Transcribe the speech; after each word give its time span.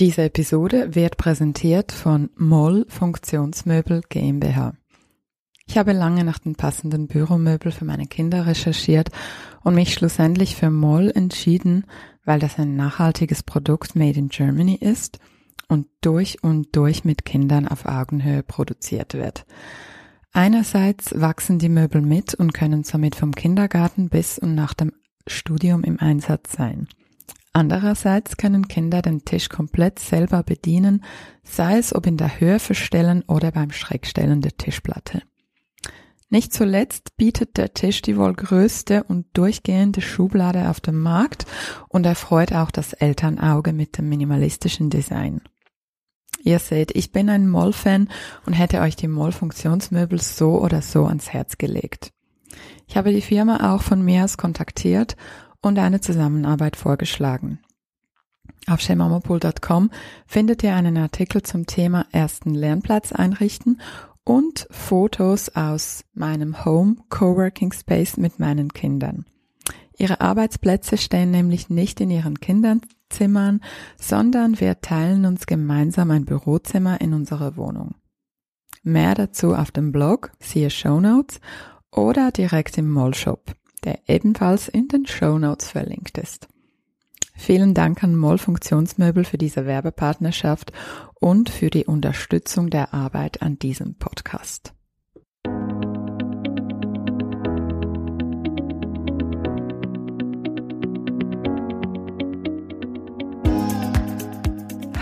Diese 0.00 0.22
Episode 0.22 0.94
wird 0.94 1.18
präsentiert 1.18 1.92
von 1.92 2.30
Moll 2.34 2.86
Funktionsmöbel 2.88 4.00
GmbH. 4.08 4.72
Ich 5.66 5.76
habe 5.76 5.92
lange 5.92 6.24
nach 6.24 6.38
den 6.38 6.54
passenden 6.54 7.06
Büromöbel 7.06 7.70
für 7.70 7.84
meine 7.84 8.06
Kinder 8.06 8.46
recherchiert 8.46 9.10
und 9.62 9.74
mich 9.74 9.92
schlussendlich 9.92 10.56
für 10.56 10.70
Moll 10.70 11.12
entschieden, 11.14 11.84
weil 12.24 12.38
das 12.38 12.58
ein 12.58 12.76
nachhaltiges 12.76 13.42
Produkt 13.42 13.94
made 13.94 14.18
in 14.18 14.30
Germany 14.30 14.74
ist 14.74 15.18
und 15.68 15.86
durch 16.00 16.42
und 16.42 16.74
durch 16.74 17.04
mit 17.04 17.26
Kindern 17.26 17.68
auf 17.68 17.84
Augenhöhe 17.84 18.42
produziert 18.42 19.12
wird. 19.12 19.44
Einerseits 20.32 21.20
wachsen 21.20 21.58
die 21.58 21.68
Möbel 21.68 22.00
mit 22.00 22.32
und 22.32 22.54
können 22.54 22.84
somit 22.84 23.16
vom 23.16 23.34
Kindergarten 23.34 24.08
bis 24.08 24.38
und 24.38 24.54
nach 24.54 24.72
dem 24.72 24.92
Studium 25.26 25.84
im 25.84 26.00
Einsatz 26.00 26.52
sein. 26.52 26.88
Andererseits 27.52 28.36
können 28.36 28.68
Kinder 28.68 29.02
den 29.02 29.24
Tisch 29.24 29.48
komplett 29.48 29.98
selber 29.98 30.42
bedienen, 30.42 31.04
sei 31.42 31.78
es 31.78 31.94
ob 31.94 32.06
in 32.06 32.16
der 32.16 32.40
Höhe 32.40 32.60
verstellen 32.60 33.24
oder 33.26 33.50
beim 33.50 33.72
Schrägstellen 33.72 34.40
der 34.40 34.56
Tischplatte. 34.56 35.22
Nicht 36.28 36.54
zuletzt 36.54 37.16
bietet 37.16 37.56
der 37.56 37.74
Tisch 37.74 38.02
die 38.02 38.16
wohl 38.16 38.34
größte 38.34 39.02
und 39.02 39.26
durchgehende 39.32 40.00
Schublade 40.00 40.70
auf 40.70 40.80
dem 40.80 41.00
Markt 41.00 41.44
und 41.88 42.06
erfreut 42.06 42.52
auch 42.52 42.70
das 42.70 42.92
Elternauge 42.92 43.72
mit 43.72 43.98
dem 43.98 44.08
minimalistischen 44.08 44.90
Design. 44.90 45.40
Ihr 46.42 46.60
seht, 46.60 46.96
ich 46.96 47.10
bin 47.10 47.28
ein 47.28 47.48
Moll-Fan 47.48 48.08
und 48.46 48.52
hätte 48.52 48.80
euch 48.80 48.94
die 48.94 49.08
Moll-Funktionsmöbel 49.08 50.20
so 50.20 50.60
oder 50.60 50.82
so 50.82 51.04
ans 51.04 51.30
Herz 51.30 51.58
gelegt. 51.58 52.12
Ich 52.86 52.96
habe 52.96 53.12
die 53.12 53.20
Firma 53.20 53.74
auch 53.74 53.82
von 53.82 54.02
mir 54.02 54.24
aus 54.24 54.36
kontaktiert 54.36 55.16
und 55.62 55.78
eine 55.78 56.00
Zusammenarbeit 56.00 56.76
vorgeschlagen. 56.76 57.60
Auf 58.66 58.80
shemamopool.com 58.80 59.90
findet 60.26 60.62
ihr 60.62 60.74
einen 60.74 60.96
Artikel 60.96 61.42
zum 61.42 61.66
Thema 61.66 62.06
ersten 62.12 62.54
Lernplatz 62.54 63.12
einrichten 63.12 63.80
und 64.24 64.66
Fotos 64.70 65.48
aus 65.50 66.04
meinem 66.12 66.64
Home 66.64 66.96
Coworking 67.08 67.72
Space 67.72 68.16
mit 68.16 68.38
meinen 68.38 68.72
Kindern. 68.72 69.24
Ihre 69.96 70.20
Arbeitsplätze 70.20 70.96
stehen 70.96 71.30
nämlich 71.30 71.68
nicht 71.68 72.00
in 72.00 72.10
ihren 72.10 72.40
Kinderzimmern, 72.40 73.60
sondern 73.98 74.60
wir 74.60 74.80
teilen 74.80 75.26
uns 75.26 75.46
gemeinsam 75.46 76.10
ein 76.10 76.24
Bürozimmer 76.24 77.00
in 77.00 77.12
unserer 77.12 77.56
Wohnung. 77.56 77.94
Mehr 78.82 79.14
dazu 79.14 79.54
auf 79.54 79.70
dem 79.70 79.92
Blog, 79.92 80.32
siehe 80.38 80.70
Show 80.70 81.00
Notes 81.00 81.40
oder 81.90 82.30
direkt 82.30 82.78
im 82.78 82.88
Mallshop 82.88 83.54
der 83.84 83.98
ebenfalls 84.06 84.68
in 84.68 84.88
den 84.88 85.06
Show 85.06 85.38
Notes 85.38 85.70
verlinkt 85.70 86.18
ist. 86.18 86.48
Vielen 87.34 87.72
Dank 87.72 88.04
an 88.04 88.16
Moll 88.16 88.38
Funktionsmöbel 88.38 89.24
für 89.24 89.38
diese 89.38 89.64
Werbepartnerschaft 89.64 90.72
und 91.14 91.48
für 91.48 91.70
die 91.70 91.86
Unterstützung 91.86 92.68
der 92.68 92.92
Arbeit 92.92 93.40
an 93.40 93.58
diesem 93.58 93.94
Podcast. 93.94 94.74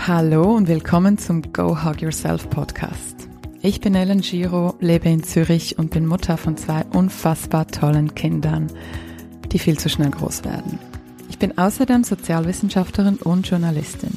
Hallo 0.07 0.55
und 0.55 0.67
willkommen 0.67 1.19
zum 1.19 1.53
Go 1.53 1.83
Hug 1.83 2.01
Yourself 2.01 2.49
Podcast. 2.49 3.28
Ich 3.61 3.81
bin 3.81 3.93
Ellen 3.93 4.21
Giro, 4.21 4.75
lebe 4.79 5.09
in 5.09 5.21
Zürich 5.21 5.77
und 5.77 5.91
bin 5.91 6.05
Mutter 6.05 6.37
von 6.37 6.55
zwei 6.55 6.85
unfassbar 6.93 7.67
tollen 7.67 8.15
Kindern, 8.15 8.71
die 9.51 9.59
viel 9.59 9.77
zu 9.77 9.89
schnell 9.89 10.11
groß 10.11 10.45
werden. 10.45 10.79
Ich 11.29 11.39
bin 11.39 11.57
außerdem 11.57 12.05
Sozialwissenschaftlerin 12.05 13.17
und 13.17 13.49
Journalistin. 13.49 14.15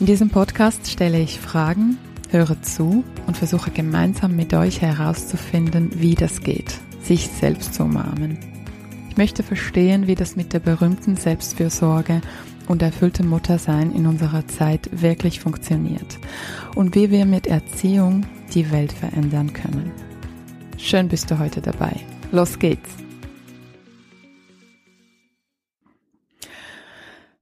In 0.00 0.06
diesem 0.06 0.30
Podcast 0.30 0.90
stelle 0.90 1.20
ich 1.20 1.40
Fragen, 1.40 1.98
höre 2.30 2.62
zu 2.62 3.04
und 3.26 3.36
versuche 3.36 3.70
gemeinsam 3.70 4.34
mit 4.34 4.54
euch 4.54 4.80
herauszufinden, 4.80 5.90
wie 6.00 6.14
das 6.14 6.40
geht, 6.40 6.80
sich 7.02 7.28
selbst 7.28 7.74
zu 7.74 7.82
umarmen. 7.82 8.38
Ich 9.10 9.18
möchte 9.18 9.42
verstehen, 9.42 10.06
wie 10.06 10.14
das 10.14 10.36
mit 10.36 10.54
der 10.54 10.60
berühmten 10.60 11.16
Selbstfürsorge 11.16 12.22
und 12.72 12.80
erfüllte 12.80 13.22
Muttersein 13.22 13.92
in 13.92 14.06
unserer 14.06 14.48
Zeit 14.48 14.88
wirklich 15.02 15.40
funktioniert 15.40 16.18
und 16.74 16.94
wie 16.94 17.10
wir 17.10 17.26
mit 17.26 17.46
Erziehung 17.46 18.24
die 18.54 18.72
Welt 18.72 18.92
verändern 18.92 19.52
können. 19.52 19.92
Schön 20.78 21.08
bist 21.08 21.30
du 21.30 21.38
heute 21.38 21.60
dabei. 21.60 21.94
Los 22.30 22.58
geht's! 22.58 22.88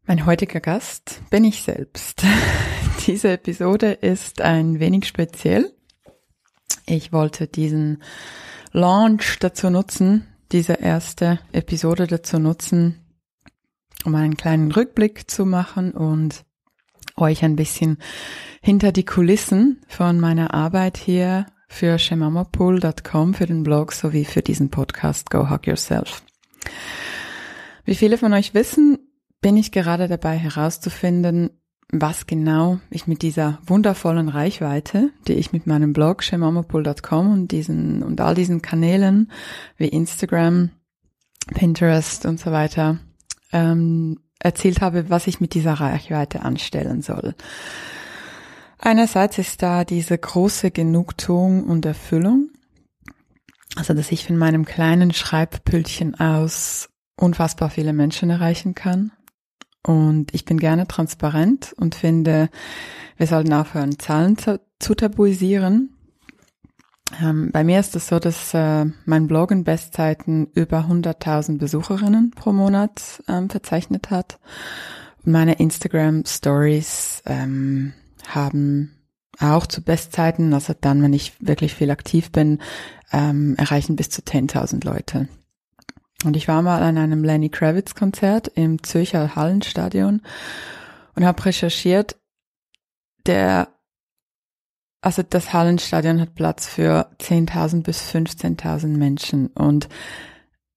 Mein 0.05 0.27
heutiger 0.27 0.59
Gast 0.59 1.23
bin 1.31 1.45
ich 1.45 1.63
selbst. 1.63 2.25
Diese 3.07 3.31
Episode 3.31 3.93
ist 3.93 4.41
ein 4.41 4.81
wenig 4.81 5.07
speziell. 5.07 5.73
Ich 6.87 7.13
wollte 7.13 7.47
diesen 7.47 8.03
Launch 8.73 9.39
dazu 9.39 9.71
nutzen, 9.71 10.27
diese 10.51 10.73
erste 10.73 11.39
Episode 11.53 12.09
dazu 12.09 12.41
nutzen, 12.41 13.01
um 14.05 14.15
einen 14.15 14.37
kleinen 14.37 14.73
Rückblick 14.73 15.31
zu 15.31 15.47
machen 15.47 15.93
und 15.93 16.45
euch 17.17 17.45
ein 17.45 17.57
bisschen 17.57 17.99
hinter 18.63 18.93
die 18.93 19.05
Kulissen 19.05 19.81
von 19.89 20.21
meiner 20.21 20.55
Arbeit 20.55 20.97
hier 20.97 21.47
für 21.69 21.99
shemamapool.com, 21.99 23.35
für 23.35 23.47
den 23.47 23.63
Blog 23.63 23.93
sowie 23.93 24.25
für 24.25 24.43
diesen 24.43 24.71
Podcast 24.71 25.31
Go 25.31 25.51
Hug 25.51 25.67
Yourself. 25.67 26.23
Wie 27.85 27.95
viele 27.95 28.19
von 28.19 28.33
euch 28.33 28.55
wissen, 28.55 28.99
bin 29.41 29.57
ich 29.57 29.73
gerade 29.73 30.09
dabei 30.09 30.37
herauszufinden, 30.37 31.51
was 31.93 32.27
genau 32.27 32.79
ich 32.91 33.07
mit 33.07 33.23
dieser 33.23 33.59
wundervollen 33.67 34.29
Reichweite, 34.29 35.11
die 35.27 35.35
ich 35.35 35.53
mit 35.53 35.67
meinem 35.67 35.93
Blog 35.93 36.23
shemamapool.com 36.23 37.33
und 37.33 37.53
diesen 37.53 38.03
und 38.03 38.21
all 38.21 38.35
diesen 38.35 38.63
Kanälen 38.63 39.31
wie 39.77 39.89
Instagram, 39.89 40.71
Pinterest 41.55 42.27
und 42.27 42.39
so 42.39 42.53
weiter 42.53 42.99
ähm, 43.53 44.21
erzählt 44.39 44.81
habe, 44.81 45.11
was 45.11 45.27
ich 45.27 45.41
mit 45.41 45.55
dieser 45.55 45.75
Reichweite 45.75 46.43
anstellen 46.43 47.03
soll. 47.03 47.35
Einerseits 48.79 49.39
ist 49.39 49.63
da 49.63 49.85
diese 49.85 50.17
große 50.17 50.71
Genugtuung 50.71 51.65
und 51.65 51.85
Erfüllung, 51.85 52.49
also 53.77 53.93
dass 53.93 54.11
ich 54.11 54.27
von 54.27 54.39
meinem 54.39 54.65
kleinen 54.65 55.13
Schreibpültchen 55.13 56.19
aus 56.19 56.89
unfassbar 57.17 57.69
viele 57.69 57.93
Menschen 57.93 58.31
erreichen 58.31 58.75
kann. 58.75 59.13
Und 59.87 60.35
ich 60.35 60.45
bin 60.45 60.59
gerne 60.59 60.87
transparent 60.87 61.75
und 61.77 61.95
finde, 61.95 62.49
wir 63.17 63.27
sollten 63.27 63.53
aufhören, 63.53 63.99
Zahlen 63.99 64.39
zu, 64.39 64.61
zu 64.79 64.95
tabuisieren 64.95 65.95
ähm, 67.23 67.51
bei 67.53 67.65
mir 67.65 67.81
ist 67.81 67.97
es 67.97 68.09
so, 68.09 68.19
dass 68.19 68.55
äh, 68.55 68.87
mein 69.05 69.27
Blog 69.27 69.51
in 69.51 69.65
Bestzeiten 69.65 70.49
über 70.55 70.87
100.000 70.89 71.59
Besucherinnen 71.59 72.31
pro 72.31 72.53
Monat 72.53 73.23
ähm, 73.29 73.51
verzeichnet 73.51 74.11
hat. 74.11 74.39
Und 75.25 75.33
meine 75.33 75.55
Instagram 75.55 76.25
Stories 76.27 77.23
ähm, 77.27 77.93
haben 78.29 78.93
auch 79.39 79.67
zu 79.67 79.83
Bestzeiten, 79.83 80.53
also 80.55 80.75
dann, 80.79 81.03
wenn 81.03 81.13
ich 81.13 81.33
wirklich 81.41 81.75
viel 81.75 81.91
aktiv 81.91 82.31
bin, 82.31 82.59
ähm, 83.13 83.55
erreichen 83.57 83.97
bis 83.97 84.11
zu 84.11 84.23
10.000 84.23 84.85
Leute. 84.85 85.29
Und 86.25 86.37
ich 86.37 86.49
war 86.49 86.61
mal 86.61 86.83
an 86.83 86.99
einem 86.99 87.25
Lenny 87.25 87.49
Kravitz 87.49 87.95
Konzert 87.95 88.49
im 88.49 88.83
Zürcher 88.83 89.35
Hallenstadion 89.35 90.21
und 91.15 91.25
habe 91.25 91.45
recherchiert, 91.47 92.17
der 93.27 93.69
also 95.01 95.23
das 95.23 95.53
Hallenstadion 95.53 96.21
hat 96.21 96.35
Platz 96.35 96.67
für 96.67 97.11
10.000 97.21 97.83
bis 97.83 98.03
15.000 98.11 98.89
Menschen. 98.89 99.47
Und 99.49 99.89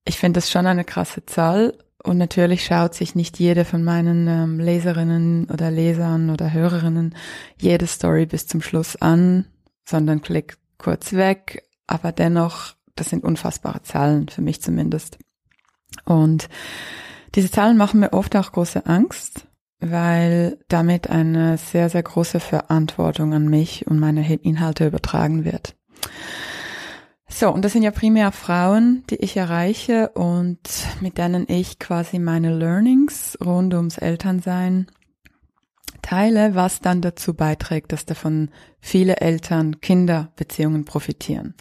ich 0.06 0.17
finde 0.17 0.38
das 0.38 0.50
schon 0.50 0.66
eine 0.66 0.85
krasse 0.85 1.25
Zahl. 1.25 1.78
Und 2.03 2.17
natürlich 2.17 2.66
schaut 2.66 2.94
sich 2.94 3.16
nicht 3.16 3.39
jede 3.39 3.63
von 3.63 3.84
meinen 3.84 4.28
ähm, 4.28 4.59
Leserinnen 4.59 5.45
oder 5.50 5.72
Lesern 5.72 6.29
oder 6.29 6.52
Hörerinnen 6.52 7.16
jede 7.58 7.87
Story 7.87 8.25
bis 8.25 8.46
zum 8.46 8.61
Schluss 8.61 8.97
an, 8.97 9.46
sondern 9.85 10.22
klickt 10.22 10.59
kurz 10.78 11.14
weg, 11.14 11.64
aber 11.87 12.11
dennoch, 12.11 12.75
das 12.96 13.09
sind 13.09 13.23
unfassbare 13.23 13.84
Zahlen, 13.84 14.28
für 14.28 14.41
mich 14.41 14.61
zumindest. 14.61 15.17
Und 16.03 16.49
diese 17.35 17.49
Zahlen 17.49 17.78
machen 17.78 18.02
mir 18.02 18.11
oft 18.11 18.35
auch 18.35 18.52
große 18.52 18.85
Angst, 18.85 19.47
weil 19.91 20.58
damit 20.68 21.09
eine 21.09 21.58
sehr, 21.58 21.90
sehr 21.90 22.03
große 22.03 22.40
Verantwortung 22.40 23.34
an 23.34 23.47
mich 23.47 23.88
und 23.88 24.00
meine 24.00 24.32
Inhalte 24.35 24.88
übertragen 24.88 25.46
wird. 25.46 25.76
So, 27.28 27.52
und 27.52 27.66
das 27.66 27.74
sind 27.74 27.82
ja 27.82 27.91
primär 27.91 28.32
Frauen, 28.32 29.03
die 29.09 29.16
ich 29.16 29.35
erreiche 29.35 30.09
und 30.09 30.59
mit 31.02 31.18
denen 31.18 31.46
ich 31.50 31.80
quasi 31.80 32.20
meine 32.20 32.56
Learnings 32.56 33.38
rund 33.44 33.74
ums 33.74 33.97
Elternsein 33.97 34.88
teile, 36.03 36.53
was 36.53 36.80
dann 36.80 37.02
dazu 37.02 37.34
beiträgt, 37.34 37.91
dass 37.91 38.06
davon 38.06 38.50
viele 38.80 39.18
Eltern 39.18 39.82
Kinderbeziehungen 39.82 40.85
profitieren. 40.85 41.56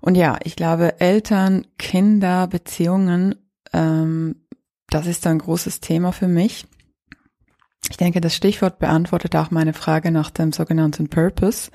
Und 0.00 0.14
ja, 0.14 0.38
ich 0.44 0.56
glaube, 0.56 0.98
Eltern, 0.98 1.66
Kinder, 1.78 2.46
Beziehungen, 2.46 3.34
ähm, 3.74 4.36
das 4.88 5.06
ist 5.06 5.26
ein 5.26 5.38
großes 5.38 5.80
Thema 5.80 6.12
für 6.12 6.28
mich 6.28 6.66
Ich 7.88 7.96
denke, 7.96 8.20
das 8.20 8.34
Stichwort 8.34 8.78
beantwortet 8.78 9.34
auch 9.36 9.50
meine 9.50 9.72
Frage 9.72 10.10
nach 10.10 10.30
dem 10.30 10.52
sogenannten 10.52 11.08
Purpose. 11.08 11.70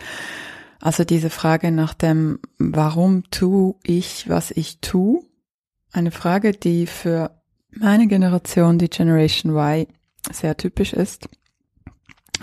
Also 0.79 1.03
diese 1.03 1.29
Frage 1.29 1.71
nach 1.71 1.93
dem, 1.93 2.39
warum 2.57 3.23
tue 3.31 3.75
ich, 3.83 4.29
was 4.29 4.51
ich 4.51 4.79
tue? 4.81 5.23
Eine 5.91 6.11
Frage, 6.11 6.51
die 6.51 6.85
für 6.85 7.31
meine 7.71 8.07
Generation, 8.07 8.77
die 8.77 8.89
Generation 8.89 9.55
Y, 9.55 9.87
sehr 10.31 10.57
typisch 10.57 10.93
ist. 10.93 11.27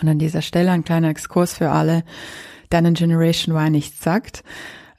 Und 0.00 0.08
an 0.08 0.18
dieser 0.18 0.42
Stelle 0.42 0.70
ein 0.70 0.84
kleiner 0.84 1.08
Exkurs 1.08 1.54
für 1.54 1.70
alle, 1.70 2.04
denen 2.72 2.94
Generation 2.94 3.54
Y 3.54 3.70
nichts 3.70 4.02
sagt. 4.02 4.42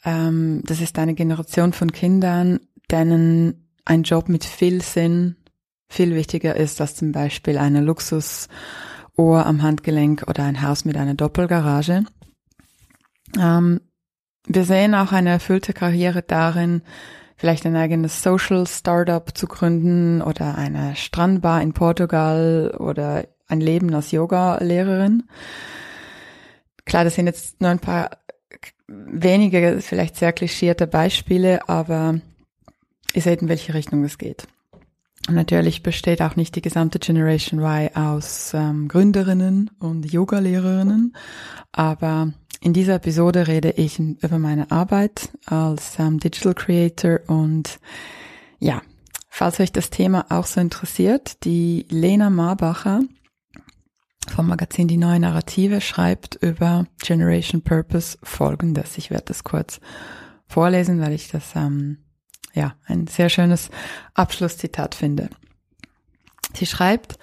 Ähm, 0.06 0.62
das 0.66 0.82
ist 0.82 0.98
eine 1.00 1.14
Generation 1.14 1.74
von 1.74 1.92
Kindern, 1.92 2.60
denen 2.92 3.70
ein 3.86 4.04
Job 4.04 4.30
mit 4.30 4.46
viel 4.46 4.82
Sinn 4.82 5.36
viel 5.90 6.16
wichtiger 6.16 6.56
ist 6.56 6.82
als 6.82 6.96
zum 6.96 7.12
Beispiel 7.12 7.58
eine 7.58 7.82
Luxusuhr 7.82 8.50
am 9.18 9.62
Handgelenk 9.62 10.26
oder 10.28 10.44
ein 10.44 10.62
Haus 10.62 10.86
mit 10.86 10.98
einer 10.98 11.14
Doppelgarage. 11.14 12.04
Ähm, 13.40 13.82
wir 14.48 14.66
sehen 14.66 14.96
auch 14.96 15.12
eine 15.12 15.30
erfüllte 15.30 15.74
Karriere 15.74 16.22
darin, 16.22 16.82
vielleicht 17.38 17.66
ein 17.66 17.76
eigenes 17.76 18.22
Social 18.22 18.68
Startup 18.68 19.36
zu 19.36 19.48
gründen 19.48 20.22
oder 20.22 20.58
eine 20.58 20.96
Strandbar 20.96 21.62
in 21.62 21.74
Portugal 21.74 22.76
oder 22.78 23.28
ein 23.48 23.62
Leben 23.62 23.94
als 23.94 24.12
Yoga-Lehrerin. 24.12 25.24
Klar, 26.86 27.04
das 27.04 27.16
sind 27.16 27.28
jetzt 27.28 27.62
nur 27.62 27.70
ein 27.70 27.80
paar 27.80 28.10
wenige, 28.88 29.80
vielleicht 29.82 30.18
sehr 30.18 30.34
klischierte 30.34 30.88
Beispiele, 30.88 31.68
aber 31.70 32.20
ihr 33.14 33.22
seht, 33.22 33.42
in 33.42 33.50
welche 33.50 33.74
Richtung 33.74 34.04
es 34.04 34.18
geht. 34.18 34.48
Natürlich 35.30 35.84
besteht 35.84 36.22
auch 36.22 36.36
nicht 36.36 36.56
die 36.56 36.62
gesamte 36.62 37.00
Generation 37.00 37.62
Y 37.62 37.96
aus 37.96 38.54
ähm, 38.54 38.90
Gründerinnen 38.90 39.72
und 39.80 40.12
Yoga-Lehrerinnen, 40.12 41.16
aber 41.72 42.34
in 42.60 42.74
dieser 42.74 42.96
Episode 42.96 43.48
rede 43.48 43.72
ich 43.72 44.00
über 44.00 44.38
meine 44.38 44.70
Arbeit 44.72 45.30
als 45.46 45.98
ähm, 45.98 46.20
Digital 46.20 46.54
Creator 46.54 47.20
und 47.28 47.80
ja, 48.60 48.82
falls 49.30 49.60
euch 49.60 49.72
das 49.72 49.90
Thema 49.90 50.26
auch 50.30 50.46
so 50.46 50.60
interessiert, 50.60 51.44
die 51.46 51.86
Lena 51.90 52.30
Marbacher 52.30 53.02
vom 54.30 54.48
Magazin 54.48 54.88
Die 54.88 54.98
Neue 54.98 55.20
Narrative 55.20 55.82
schreibt 55.82 56.36
über 56.36 56.86
Generation 57.02 57.62
Purpose 57.62 58.18
folgendes. 58.24 58.98
Ich 58.98 59.10
werde 59.10 59.26
das 59.26 59.44
kurz 59.44 59.80
vorlesen, 60.48 61.02
weil 61.02 61.14
ich 61.14 61.30
das 61.30 61.56
ähm, 61.56 61.98
ja 62.54 62.76
ein 62.86 63.08
sehr 63.08 63.30
schönes 63.30 63.70
Abschlusszitat 64.14 64.96
finde. 64.96 65.30
Sie 66.54 66.66
schreibt, 66.66 67.18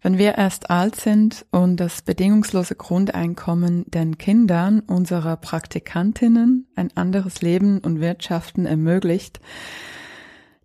wenn 0.00 0.16
wir 0.16 0.38
erst 0.38 0.70
alt 0.70 0.94
sind 0.94 1.44
und 1.50 1.78
das 1.78 2.02
bedingungslose 2.02 2.76
Grundeinkommen 2.76 3.84
den 3.90 4.16
Kindern 4.16 4.80
unserer 4.80 5.36
Praktikantinnen 5.36 6.68
ein 6.76 6.96
anderes 6.96 7.42
Leben 7.42 7.78
und 7.80 8.00
Wirtschaften 8.00 8.64
ermöglicht, 8.64 9.40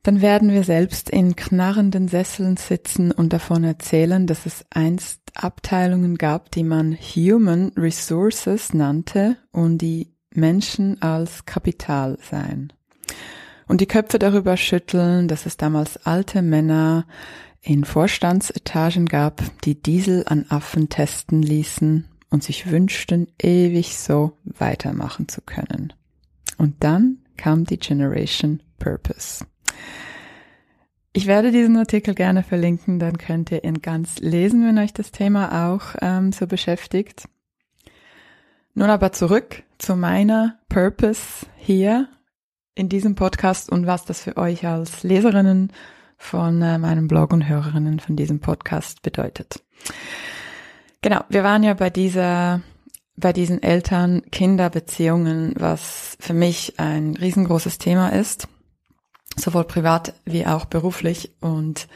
dann 0.03 0.21
werden 0.21 0.51
wir 0.51 0.63
selbst 0.63 1.09
in 1.09 1.35
knarrenden 1.35 2.09
Sesseln 2.09 2.57
sitzen 2.57 3.11
und 3.11 3.31
davon 3.33 3.63
erzählen, 3.63 4.27
dass 4.27 4.45
es 4.45 4.65
einst 4.69 5.21
Abteilungen 5.33 6.17
gab, 6.17 6.51
die 6.51 6.63
man 6.63 6.93
Human 6.93 7.71
Resources 7.75 8.73
nannte 8.73 9.37
und 9.51 9.79
die 9.79 10.13
Menschen 10.31 11.01
als 11.01 11.45
Kapital 11.45 12.17
seien. 12.21 12.73
Und 13.67 13.81
die 13.81 13.87
Köpfe 13.87 14.19
darüber 14.19 14.57
schütteln, 14.57 15.27
dass 15.27 15.45
es 15.45 15.57
damals 15.57 16.05
alte 16.05 16.41
Männer 16.41 17.05
in 17.61 17.85
Vorstandsetagen 17.85 19.05
gab, 19.05 19.41
die 19.63 19.81
Diesel 19.81 20.25
an 20.27 20.45
Affen 20.49 20.89
testen 20.89 21.41
ließen 21.41 22.05
und 22.29 22.43
sich 22.43 22.69
wünschten, 22.69 23.27
ewig 23.41 23.97
so 23.97 24.33
weitermachen 24.43 25.29
zu 25.29 25.41
können. 25.41 25.93
Und 26.57 26.83
dann 26.83 27.19
kam 27.37 27.63
die 27.63 27.79
Generation 27.79 28.61
Purpose. 28.79 29.45
Ich 31.13 31.27
werde 31.27 31.51
diesen 31.51 31.77
Artikel 31.77 32.15
gerne 32.15 32.43
verlinken, 32.43 32.99
dann 32.99 33.17
könnt 33.17 33.51
ihr 33.51 33.63
ihn 33.63 33.81
ganz 33.81 34.19
lesen, 34.19 34.65
wenn 34.65 34.79
euch 34.79 34.93
das 34.93 35.11
Thema 35.11 35.69
auch 35.69 35.95
ähm, 36.01 36.31
so 36.31 36.47
beschäftigt. 36.47 37.29
Nun 38.73 38.89
aber 38.89 39.11
zurück 39.11 39.63
zu 39.77 39.95
meiner 39.95 40.57
Purpose 40.69 41.45
hier 41.55 42.09
in 42.75 42.89
diesem 42.89 43.15
Podcast 43.15 43.69
und 43.69 43.87
was 43.87 44.05
das 44.05 44.21
für 44.21 44.37
euch 44.37 44.65
als 44.65 45.03
Leserinnen 45.03 45.71
von 46.17 46.61
äh, 46.61 46.77
meinem 46.77 47.07
Blog 47.07 47.33
und 47.33 47.47
Hörerinnen 47.47 47.99
von 47.99 48.15
diesem 48.15 48.39
Podcast 48.39 49.01
bedeutet. 49.01 49.61
Genau, 51.01 51.21
wir 51.29 51.43
waren 51.43 51.63
ja 51.63 51.73
bei 51.73 51.89
dieser 51.89 52.61
bei 53.15 53.31
diesen 53.31 53.61
Eltern-Kinder-Beziehungen, 53.61 55.53
was 55.55 56.17
für 56.19 56.33
mich 56.33 56.79
ein 56.79 57.15
riesengroßes 57.15 57.77
Thema 57.77 58.09
ist 58.09 58.47
sowohl 59.35 59.65
privat 59.65 60.13
wie 60.25 60.45
auch 60.45 60.65
beruflich. 60.65 61.31
Und 61.41 61.87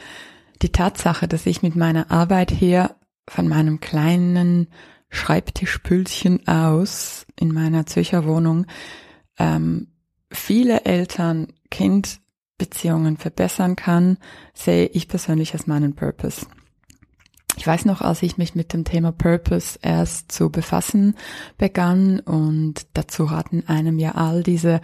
die 0.62 0.72
Tatsache, 0.72 1.28
dass 1.28 1.46
ich 1.46 1.62
mit 1.62 1.76
meiner 1.76 2.10
Arbeit 2.10 2.50
hier 2.50 2.96
von 3.28 3.48
meinem 3.48 3.80
kleinen 3.80 4.68
Schreibtischpülchen 5.10 6.46
aus 6.48 7.26
in 7.36 7.52
meiner 7.52 7.86
Zürcher 7.86 8.26
Wohnung 8.26 8.66
ähm, 9.38 9.88
viele 10.30 10.84
Eltern-Kind-Beziehungen 10.84 13.16
verbessern 13.16 13.76
kann, 13.76 14.18
sehe 14.54 14.86
ich 14.86 15.08
persönlich 15.08 15.54
als 15.54 15.66
meinen 15.66 15.94
Purpose. 15.94 16.46
Ich 17.56 17.66
weiß 17.66 17.86
noch, 17.86 18.02
als 18.02 18.22
ich 18.22 18.38
mich 18.38 18.54
mit 18.54 18.72
dem 18.72 18.84
Thema 18.84 19.10
Purpose 19.10 19.80
erst 19.82 20.30
zu 20.30 20.50
befassen 20.50 21.16
begann 21.56 22.20
und 22.20 22.86
dazu 22.94 23.24
raten 23.24 23.64
einem 23.66 23.98
ja 23.98 24.12
all 24.12 24.44
diese 24.44 24.80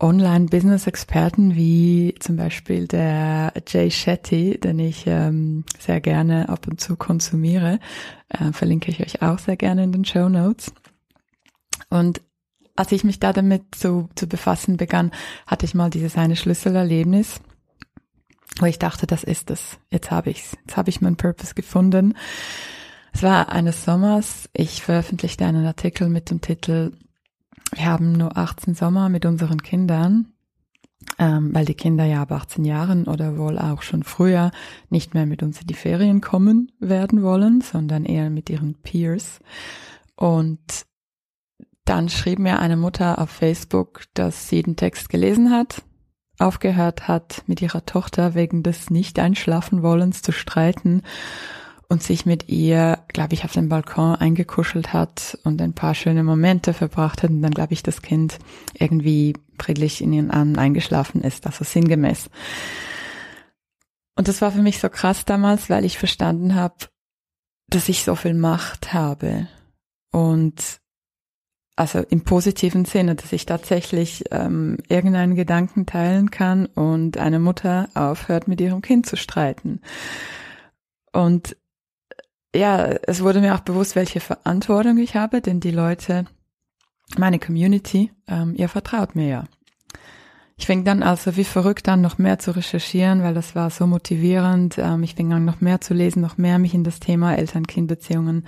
Online-Business-Experten 0.00 1.54
wie 1.54 2.14
zum 2.20 2.36
Beispiel 2.36 2.86
der 2.86 3.52
Jay 3.66 3.90
Shetty, 3.90 4.58
den 4.58 4.78
ich 4.78 5.04
ähm, 5.06 5.64
sehr 5.78 6.00
gerne 6.00 6.48
ab 6.48 6.66
und 6.68 6.80
zu 6.80 6.96
konsumiere, 6.96 7.80
äh, 8.28 8.52
verlinke 8.52 8.90
ich 8.90 9.00
euch 9.00 9.22
auch 9.22 9.38
sehr 9.38 9.56
gerne 9.56 9.84
in 9.84 9.92
den 9.92 10.04
Show 10.04 10.28
Notes. 10.28 10.72
Und 11.90 12.20
als 12.78 12.92
ich 12.92 13.04
mich 13.04 13.20
da 13.20 13.32
damit 13.32 13.74
zu, 13.74 14.08
zu 14.14 14.26
befassen 14.28 14.76
begann, 14.76 15.10
hatte 15.46 15.66
ich 15.66 15.74
mal 15.74 15.90
dieses 15.90 16.16
eine 16.16 16.36
Schlüsselerlebnis, 16.36 17.40
wo 18.60 18.66
ich 18.66 18.78
dachte, 18.78 19.06
das 19.06 19.24
ist 19.24 19.50
es. 19.50 19.78
Jetzt 19.90 20.10
habe 20.10 20.30
ich's. 20.30 20.56
Jetzt 20.64 20.76
habe 20.76 20.90
ich 20.90 21.00
meinen 21.00 21.16
Purpose 21.16 21.54
gefunden. 21.54 22.14
Es 23.12 23.22
war 23.22 23.50
eines 23.50 23.84
Sommers. 23.84 24.48
Ich 24.52 24.82
veröffentlichte 24.82 25.44
einen 25.44 25.66
Artikel 25.66 26.08
mit 26.08 26.30
dem 26.30 26.40
Titel 26.40 26.92
wir 27.74 27.84
haben 27.84 28.12
nur 28.12 28.36
18 28.36 28.74
Sommer 28.74 29.08
mit 29.08 29.26
unseren 29.26 29.62
Kindern, 29.62 30.32
ähm, 31.18 31.54
weil 31.54 31.64
die 31.64 31.74
Kinder 31.74 32.04
ja 32.04 32.22
ab 32.22 32.32
18 32.32 32.64
Jahren 32.64 33.06
oder 33.06 33.36
wohl 33.36 33.58
auch 33.58 33.82
schon 33.82 34.02
früher 34.02 34.50
nicht 34.90 35.14
mehr 35.14 35.26
mit 35.26 35.42
uns 35.42 35.60
in 35.60 35.66
die 35.66 35.74
Ferien 35.74 36.20
kommen 36.20 36.72
werden 36.80 37.22
wollen, 37.22 37.60
sondern 37.60 38.04
eher 38.04 38.30
mit 38.30 38.48
ihren 38.48 38.74
Peers. 38.74 39.40
Und 40.16 40.86
dann 41.88 42.08
schrieb 42.10 42.38
mir 42.38 42.58
eine 42.58 42.76
Mutter 42.76 43.18
auf 43.18 43.30
Facebook, 43.30 44.02
dass 44.12 44.48
sie 44.48 44.62
den 44.62 44.76
Text 44.76 45.08
gelesen 45.08 45.50
hat, 45.50 45.82
aufgehört 46.38 47.08
hat, 47.08 47.42
mit 47.46 47.62
ihrer 47.62 47.86
Tochter 47.86 48.34
wegen 48.34 48.62
des 48.62 48.90
Nicht-Einschlafen-Wollens 48.90 50.20
zu 50.20 50.32
streiten 50.32 51.02
und 51.88 52.02
sich 52.02 52.26
mit 52.26 52.50
ihr, 52.50 52.98
glaube 53.08 53.32
ich, 53.32 53.44
auf 53.44 53.52
dem 53.52 53.70
Balkon 53.70 54.16
eingekuschelt 54.16 54.92
hat 54.92 55.38
und 55.44 55.62
ein 55.62 55.72
paar 55.72 55.94
schöne 55.94 56.22
Momente 56.22 56.74
verbracht 56.74 57.22
hat 57.22 57.30
und 57.30 57.40
dann, 57.40 57.52
glaube 57.52 57.72
ich, 57.72 57.82
das 57.82 58.02
Kind 58.02 58.38
irgendwie 58.74 59.34
friedlich 59.58 60.02
in 60.02 60.12
ihren 60.12 60.30
Armen 60.30 60.58
eingeschlafen 60.58 61.22
ist, 61.22 61.46
also 61.46 61.64
sinngemäß. 61.64 62.28
Und 64.14 64.28
das 64.28 64.42
war 64.42 64.52
für 64.52 64.62
mich 64.62 64.78
so 64.78 64.90
krass 64.90 65.24
damals, 65.24 65.70
weil 65.70 65.86
ich 65.86 65.96
verstanden 65.96 66.54
habe, 66.54 66.74
dass 67.70 67.88
ich 67.88 68.04
so 68.04 68.14
viel 68.14 68.34
Macht 68.34 68.92
habe 68.92 69.48
und 70.12 70.80
also 71.78 72.00
im 72.00 72.22
positiven 72.22 72.84
Sinne, 72.84 73.14
dass 73.14 73.32
ich 73.32 73.46
tatsächlich 73.46 74.24
ähm, 74.32 74.78
irgendeinen 74.88 75.36
Gedanken 75.36 75.86
teilen 75.86 76.30
kann 76.30 76.66
und 76.66 77.18
eine 77.18 77.38
Mutter 77.38 77.88
aufhört, 77.94 78.48
mit 78.48 78.60
ihrem 78.60 78.82
Kind 78.82 79.06
zu 79.06 79.16
streiten. 79.16 79.80
Und 81.12 81.56
ja, 82.54 82.84
es 83.02 83.22
wurde 83.22 83.40
mir 83.40 83.54
auch 83.54 83.60
bewusst, 83.60 83.94
welche 83.94 84.18
Verantwortung 84.18 84.98
ich 84.98 85.14
habe, 85.14 85.40
denn 85.40 85.60
die 85.60 85.70
Leute, 85.70 86.26
meine 87.16 87.38
Community, 87.38 88.10
ähm, 88.26 88.54
ihr 88.56 88.68
vertraut 88.68 89.14
mir 89.14 89.28
ja. 89.28 89.44
Ich 90.56 90.66
fing 90.66 90.82
dann 90.82 91.04
also 91.04 91.36
wie 91.36 91.44
verrückt 91.44 91.88
an, 91.88 92.00
noch 92.00 92.18
mehr 92.18 92.40
zu 92.40 92.56
recherchieren, 92.56 93.22
weil 93.22 93.34
das 93.34 93.54
war 93.54 93.70
so 93.70 93.86
motivierend. 93.86 94.78
Ähm, 94.78 95.04
ich 95.04 95.14
fing 95.14 95.32
an, 95.32 95.44
noch 95.44 95.60
mehr 95.60 95.80
zu 95.80 95.94
lesen, 95.94 96.20
noch 96.22 96.38
mehr 96.38 96.58
mich 96.58 96.74
in 96.74 96.82
das 96.82 96.98
Thema 96.98 97.36
Eltern-Kind-Beziehungen 97.36 98.44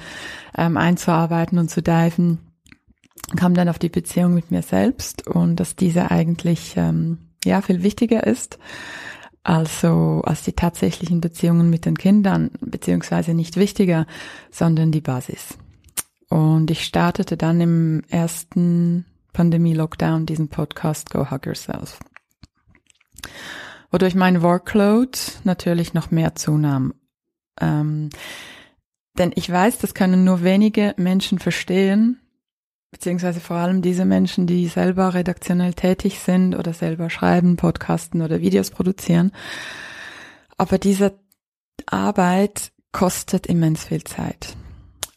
ähm, 0.58 0.76
einzuarbeiten 0.76 1.60
und 1.60 1.70
zu 1.70 1.80
diven. 1.80 2.49
Kam 3.36 3.54
dann 3.54 3.68
auf 3.68 3.78
die 3.78 3.88
Beziehung 3.88 4.34
mit 4.34 4.50
mir 4.50 4.62
selbst 4.62 5.26
und 5.26 5.56
dass 5.56 5.76
diese 5.76 6.10
eigentlich 6.10 6.74
ähm, 6.76 7.18
ja 7.44 7.62
viel 7.62 7.82
wichtiger 7.82 8.26
ist 8.26 8.58
also 9.42 10.22
als 10.24 10.42
die 10.42 10.52
tatsächlichen 10.52 11.20
Beziehungen 11.20 11.70
mit 11.70 11.86
den 11.86 11.96
Kindern, 11.96 12.50
beziehungsweise 12.60 13.34
nicht 13.34 13.56
wichtiger, 13.56 14.06
sondern 14.50 14.92
die 14.92 15.00
Basis. 15.00 15.56
Und 16.28 16.70
ich 16.70 16.84
startete 16.84 17.36
dann 17.36 17.60
im 17.60 18.02
ersten 18.08 19.06
Pandemie-Lockdown 19.32 20.26
diesen 20.26 20.48
Podcast 20.48 21.10
Go 21.10 21.30
Hug 21.30 21.46
Yourself. 21.46 21.98
Wodurch 23.90 24.14
mein 24.14 24.42
Workload 24.42 25.18
natürlich 25.44 25.94
noch 25.94 26.10
mehr 26.10 26.34
zunahm. 26.34 26.94
Ähm, 27.60 28.10
denn 29.18 29.32
ich 29.34 29.50
weiß, 29.50 29.78
das 29.78 29.94
können 29.94 30.24
nur 30.24 30.42
wenige 30.42 30.94
Menschen 30.96 31.38
verstehen, 31.38 32.20
beziehungsweise 32.90 33.40
vor 33.40 33.56
allem 33.56 33.82
diese 33.82 34.04
Menschen, 34.04 34.46
die 34.46 34.66
selber 34.66 35.14
redaktionell 35.14 35.74
tätig 35.74 36.18
sind 36.18 36.54
oder 36.54 36.72
selber 36.72 37.10
schreiben, 37.10 37.56
podcasten 37.56 38.22
oder 38.22 38.40
Videos 38.40 38.70
produzieren. 38.70 39.32
Aber 40.56 40.78
diese 40.78 41.18
Arbeit 41.86 42.72
kostet 42.92 43.46
immens 43.46 43.84
viel 43.84 44.04
Zeit. 44.04 44.56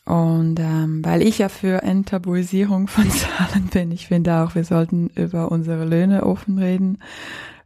Und 0.06 0.60
ähm, 0.60 1.04
weil 1.04 1.22
ich 1.22 1.38
ja 1.38 1.50
für 1.50 1.82
Enttabuisierung 1.82 2.88
von 2.88 3.10
Zahlen 3.12 3.68
bin, 3.68 3.92
ich 3.92 4.08
finde 4.08 4.36
auch, 4.36 4.56
wir 4.56 4.66
sollten 4.66 5.08
über 5.08 5.52
unsere 5.52 5.86
Löhne 5.86 6.26
offen 6.26 6.58
reden, 6.60 7.00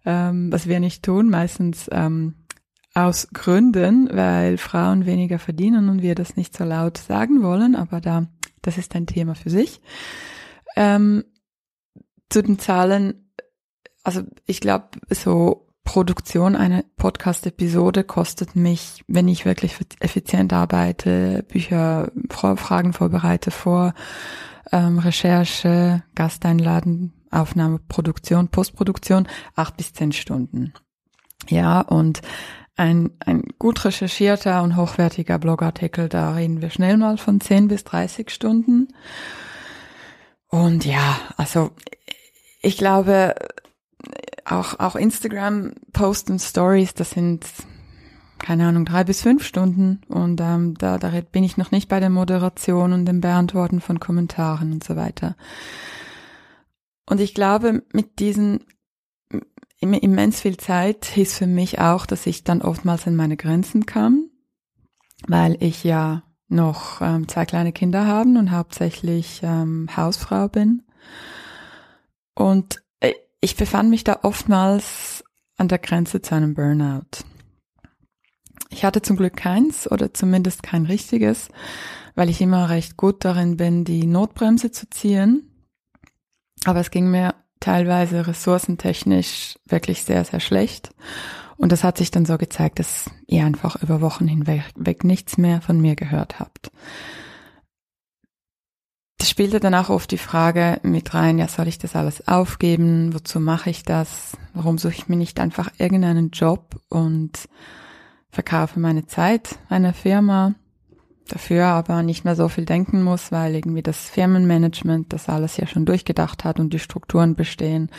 ähm, 0.06 0.52
was 0.52 0.68
wir 0.68 0.80
nicht 0.80 1.04
tun, 1.04 1.30
meistens 1.30 1.90
ähm, 1.92 2.36
aus 2.94 3.28
Gründen, 3.34 4.10
weil 4.12 4.58
Frauen 4.58 5.06
weniger 5.06 5.40
verdienen 5.40 5.90
und 5.90 6.02
wir 6.02 6.16
das 6.16 6.36
nicht 6.36 6.56
so 6.56 6.64
laut 6.64 6.98
sagen 6.98 7.44
wollen, 7.44 7.76
aber 7.76 8.02
da, 8.02 8.28
das 8.68 8.78
ist 8.78 8.94
ein 8.96 9.08
Thema 9.08 9.34
für 9.34 9.50
sich. 9.50 9.80
Ähm, 10.76 11.24
zu 12.30 12.44
den 12.44 12.60
Zahlen, 12.60 13.32
also 14.04 14.24
ich 14.46 14.60
glaube, 14.60 14.90
so 15.10 15.70
Produktion 15.86 16.58
einer 16.58 16.84
Podcast-Episode 16.98 18.04
kostet 18.04 18.58
mich, 18.58 19.06
wenn 19.08 19.30
ich 19.30 19.46
wirklich 19.46 19.78
effizient 20.02 20.52
arbeite, 20.52 21.44
Bücher, 21.48 22.12
Fragen 22.30 22.92
vorbereite 22.92 23.52
vor, 23.52 23.94
ähm, 24.74 25.00
Recherche, 25.00 26.04
Gast 26.14 26.46
einladen, 26.46 27.14
Aufnahme, 27.32 27.80
Produktion, 27.80 28.50
Postproduktion, 28.50 29.30
acht 29.56 29.78
bis 29.78 29.94
zehn 29.94 30.12
Stunden. 30.12 30.74
Ja, 31.48 31.80
und 31.80 32.22
ein, 32.78 33.12
ein 33.20 33.44
gut 33.60 33.84
recherchierter 33.84 34.64
und 34.64 34.76
hochwertiger 34.76 35.40
Blogartikel, 35.40 36.10
da 36.10 36.34
reden 36.34 36.62
wir 36.62 36.70
schnell 36.70 36.98
mal 36.98 37.18
von 37.18 37.42
zehn 37.42 37.68
bis 37.68 37.84
dreißig 37.84 38.30
Stunden. 38.30 38.88
Und 40.48 40.86
ja, 40.86 41.20
also 41.36 41.72
ich 42.62 42.78
glaube, 42.78 43.36
auch, 44.46 44.80
auch 44.80 44.96
Instagram 44.96 45.74
Post 45.92 46.30
und 46.30 46.40
Stories, 46.40 46.94
das 46.94 47.10
sind, 47.12 47.46
keine 48.40 48.68
Ahnung, 48.68 48.86
drei 48.86 49.04
bis 49.04 49.22
fünf 49.22 49.44
Stunden. 49.44 50.02
Und 50.08 50.40
ähm, 50.40 50.76
da, 50.78 50.98
da 50.98 51.10
bin 51.32 51.44
ich 51.44 51.58
noch 51.58 51.72
nicht 51.72 51.90
bei 51.90 52.00
der 52.00 52.10
Moderation 52.10 52.94
und 52.94 53.06
dem 53.06 53.22
Beantworten 53.22 53.82
von 53.82 54.00
Kommentaren 54.00 54.72
und 54.72 54.84
so 54.84 54.96
weiter. 54.96 55.36
Und 57.10 57.20
ich 57.20 57.34
glaube, 57.34 57.84
mit 57.92 58.20
diesen 58.20 58.64
immens 59.80 60.42
viel 60.42 60.58
Zeit 60.58 61.06
hieß 61.06 61.38
für 61.38 61.48
mich 61.48 61.80
auch, 61.80 62.06
dass 62.06 62.26
ich 62.26 62.44
dann 62.44 62.62
oftmals 62.62 63.08
an 63.08 63.16
meine 63.16 63.38
Grenzen 63.38 63.86
kam, 63.86 64.30
weil 65.28 65.58
ich 65.62 65.84
ja 65.84 66.24
noch 66.50 67.02
ähm, 67.02 67.28
zwei 67.28 67.46
kleine 67.46 67.74
Kinder 67.74 68.08
haben 68.08 68.38
und 68.38 68.52
hauptsächlich 68.52 69.42
ähm, 69.44 69.90
Hausfrau 69.96 70.48
bin. 70.48 70.84
Und 72.34 72.82
ich 73.42 73.56
befand 73.56 73.90
mich 73.90 74.04
da 74.04 74.20
oftmals 74.24 75.24
an 75.58 75.68
der 75.68 75.80
Grenze 75.80 76.22
zu 76.22 76.36
einem 76.36 76.54
Burnout. 76.54 77.24
Ich 78.70 78.84
hatte 78.84 79.02
zum 79.02 79.16
Glück 79.16 79.36
keins 79.36 79.90
oder 79.90 80.14
zumindest 80.14 80.64
kein 80.64 80.86
richtiges, 80.86 81.50
weil 82.16 82.30
ich 82.30 82.42
immer 82.42 82.70
recht 82.70 82.98
gut 82.98 83.24
darin 83.24 83.58
bin, 83.58 83.86
die 83.86 84.06
Notbremse 84.06 84.72
zu 84.72 84.90
ziehen. 84.90 85.50
Aber 86.66 86.80
es 86.80 86.92
ging 86.92 87.10
mir 87.10 87.36
teilweise 87.60 88.28
ressourcentechnisch 88.28 89.58
wirklich 89.66 90.04
sehr, 90.04 90.24
sehr 90.26 90.40
schlecht. 90.40 90.92
Und 91.58 91.72
das 91.72 91.84
hat 91.84 91.98
sich 91.98 92.12
dann 92.12 92.26
so 92.26 92.38
gezeigt, 92.38 92.80
dass 92.80 93.10
ihr 93.26 93.46
einfach 93.46 93.82
über 93.82 94.02
Wochen 94.02 94.28
hinweg 94.28 95.04
nichts 95.04 95.38
mehr 95.38 95.62
von 95.62 95.82
mir 95.82 95.96
gehört 95.96 96.40
habt 96.40 96.72
das 99.18 99.32
spielte 99.32 99.60
dann 99.60 99.76
auch 99.76 99.90
oft 99.90 100.12
die 100.12 100.18
Frage 100.18 100.80
mit 100.84 101.14
rein, 101.14 101.38
ja, 101.38 101.50
soll 101.50 101.68
ich 101.68 101.80
das 101.80 101.98
alles 101.98 102.28
aufgeben? 102.28 103.14
Wozu 103.14 103.40
mache 103.40 103.70
ich 103.70 103.84
das? 103.84 104.38
Warum 104.54 104.78
suche 104.78 104.94
ich 104.94 105.10
mir 105.10 105.18
nicht 105.18 105.40
einfach 105.40 105.70
irgendeinen 105.78 106.30
Job 106.30 106.80
und 106.88 107.50
verkaufe 108.30 108.80
meine 108.80 109.08
Zeit 109.08 109.58
einer 109.70 109.94
Firma? 109.94 110.54
Dafür 111.28 111.66
aber 111.66 112.04
nicht 112.04 112.24
mehr 112.26 112.36
so 112.36 112.48
viel 112.48 112.66
denken 112.66 113.04
muss, 113.04 113.32
weil 113.32 113.56
irgendwie 113.56 113.84
das 113.84 114.10
Firmenmanagement 114.10 115.12
das 115.12 115.30
alles 115.30 115.58
ja 115.58 115.68
schon 115.68 115.86
durchgedacht 115.86 116.44
hat 116.44 116.60
und 116.60 116.74
die 116.74 116.80
Strukturen 116.80 117.36
bestehen, 117.36 117.90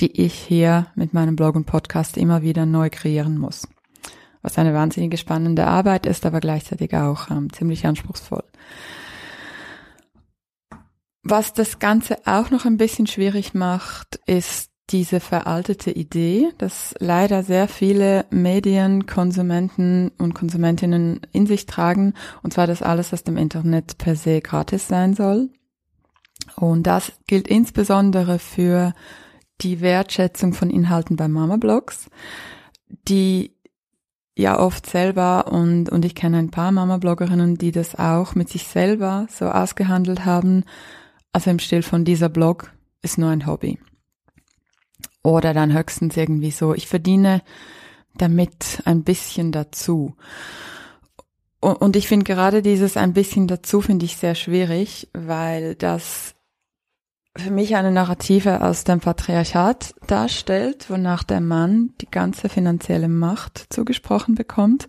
die 0.00 0.20
ich 0.20 0.34
hier 0.34 0.86
mit 0.94 1.14
meinem 1.14 1.36
Blog 1.36 1.56
und 1.56 1.64
Podcast 1.64 2.16
immer 2.16 2.42
wieder 2.42 2.66
neu 2.66 2.90
kreieren 2.90 3.38
muss. 3.38 3.66
Was 4.42 4.58
eine 4.58 4.74
wahnsinnige 4.74 5.16
spannende 5.16 5.66
Arbeit 5.66 6.06
ist, 6.06 6.26
aber 6.26 6.40
gleichzeitig 6.40 6.94
auch 6.94 7.30
ähm, 7.30 7.52
ziemlich 7.52 7.86
anspruchsvoll. 7.86 8.44
Was 11.22 11.52
das 11.52 11.78
Ganze 11.78 12.18
auch 12.26 12.50
noch 12.50 12.64
ein 12.64 12.76
bisschen 12.76 13.06
schwierig 13.06 13.52
macht, 13.54 14.20
ist 14.26 14.67
diese 14.90 15.20
veraltete 15.20 15.90
Idee, 15.90 16.48
dass 16.58 16.94
leider 16.98 17.42
sehr 17.42 17.68
viele 17.68 18.24
Medienkonsumenten 18.30 20.10
und 20.18 20.34
Konsumentinnen 20.34 21.20
in 21.32 21.46
sich 21.46 21.66
tragen, 21.66 22.14
und 22.42 22.52
zwar, 22.52 22.66
dass 22.66 22.82
alles 22.82 23.12
aus 23.12 23.24
dem 23.24 23.36
Internet 23.36 23.98
per 23.98 24.16
se 24.16 24.40
gratis 24.40 24.88
sein 24.88 25.14
soll. 25.14 25.50
Und 26.56 26.86
das 26.86 27.12
gilt 27.26 27.48
insbesondere 27.48 28.38
für 28.38 28.94
die 29.60 29.80
Wertschätzung 29.80 30.54
von 30.54 30.70
Inhalten 30.70 31.16
bei 31.16 31.28
Mama-Blogs, 31.28 32.08
die 32.88 33.52
ja 34.36 34.58
oft 34.58 34.86
selber 34.86 35.52
und, 35.52 35.90
und 35.90 36.04
ich 36.04 36.14
kenne 36.14 36.38
ein 36.38 36.50
paar 36.50 36.70
Mama-Bloggerinnen, 36.70 37.58
die 37.58 37.72
das 37.72 37.96
auch 37.96 38.34
mit 38.34 38.48
sich 38.48 38.68
selber 38.68 39.26
so 39.28 39.46
ausgehandelt 39.46 40.24
haben, 40.24 40.64
also 41.32 41.50
im 41.50 41.58
Stil 41.58 41.82
von 41.82 42.04
dieser 42.04 42.28
Blog 42.28 42.72
ist 43.02 43.18
nur 43.18 43.30
ein 43.30 43.46
Hobby. 43.46 43.78
Oder 45.22 45.54
dann 45.54 45.72
höchstens 45.76 46.16
irgendwie 46.16 46.50
so, 46.50 46.74
ich 46.74 46.86
verdiene 46.86 47.42
damit 48.14 48.82
ein 48.84 49.04
bisschen 49.04 49.52
dazu. 49.52 50.16
Und 51.60 51.96
ich 51.96 52.06
finde 52.06 52.24
gerade 52.24 52.62
dieses 52.62 52.96
ein 52.96 53.12
bisschen 53.12 53.48
dazu 53.48 53.80
finde 53.80 54.04
ich 54.04 54.16
sehr 54.16 54.36
schwierig, 54.36 55.08
weil 55.12 55.74
das 55.74 56.34
für 57.36 57.50
mich 57.50 57.74
eine 57.74 57.90
Narrative 57.90 58.62
aus 58.62 58.84
dem 58.84 59.00
Patriarchat 59.00 59.94
darstellt, 60.06 60.88
wonach 60.88 61.24
der 61.24 61.40
Mann 61.40 61.94
die 62.00 62.10
ganze 62.10 62.48
finanzielle 62.48 63.08
Macht 63.08 63.66
zugesprochen 63.70 64.34
bekommt 64.34 64.88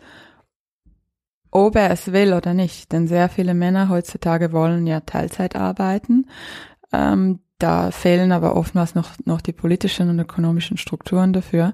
ob 1.52 1.76
er 1.76 1.92
es 1.92 2.12
will 2.12 2.34
oder 2.34 2.54
nicht. 2.54 2.92
Denn 2.92 3.08
sehr 3.08 3.30
viele 3.30 3.54
Männer 3.54 3.90
heutzutage 3.90 4.52
wollen 4.52 4.88
ja 4.88 5.02
Teilzeit 5.02 5.56
arbeiten. 5.56 6.28
Ähm, 6.92 7.40
da 7.60 7.92
fehlen 7.92 8.32
aber 8.32 8.56
oftmals 8.56 8.96
noch, 8.96 9.12
noch 9.26 9.42
die 9.42 9.54
politischen 9.54 10.10
und 10.10 10.20
ökonomischen 10.20 10.78
Strukturen 10.78 11.34
dafür. 11.34 11.74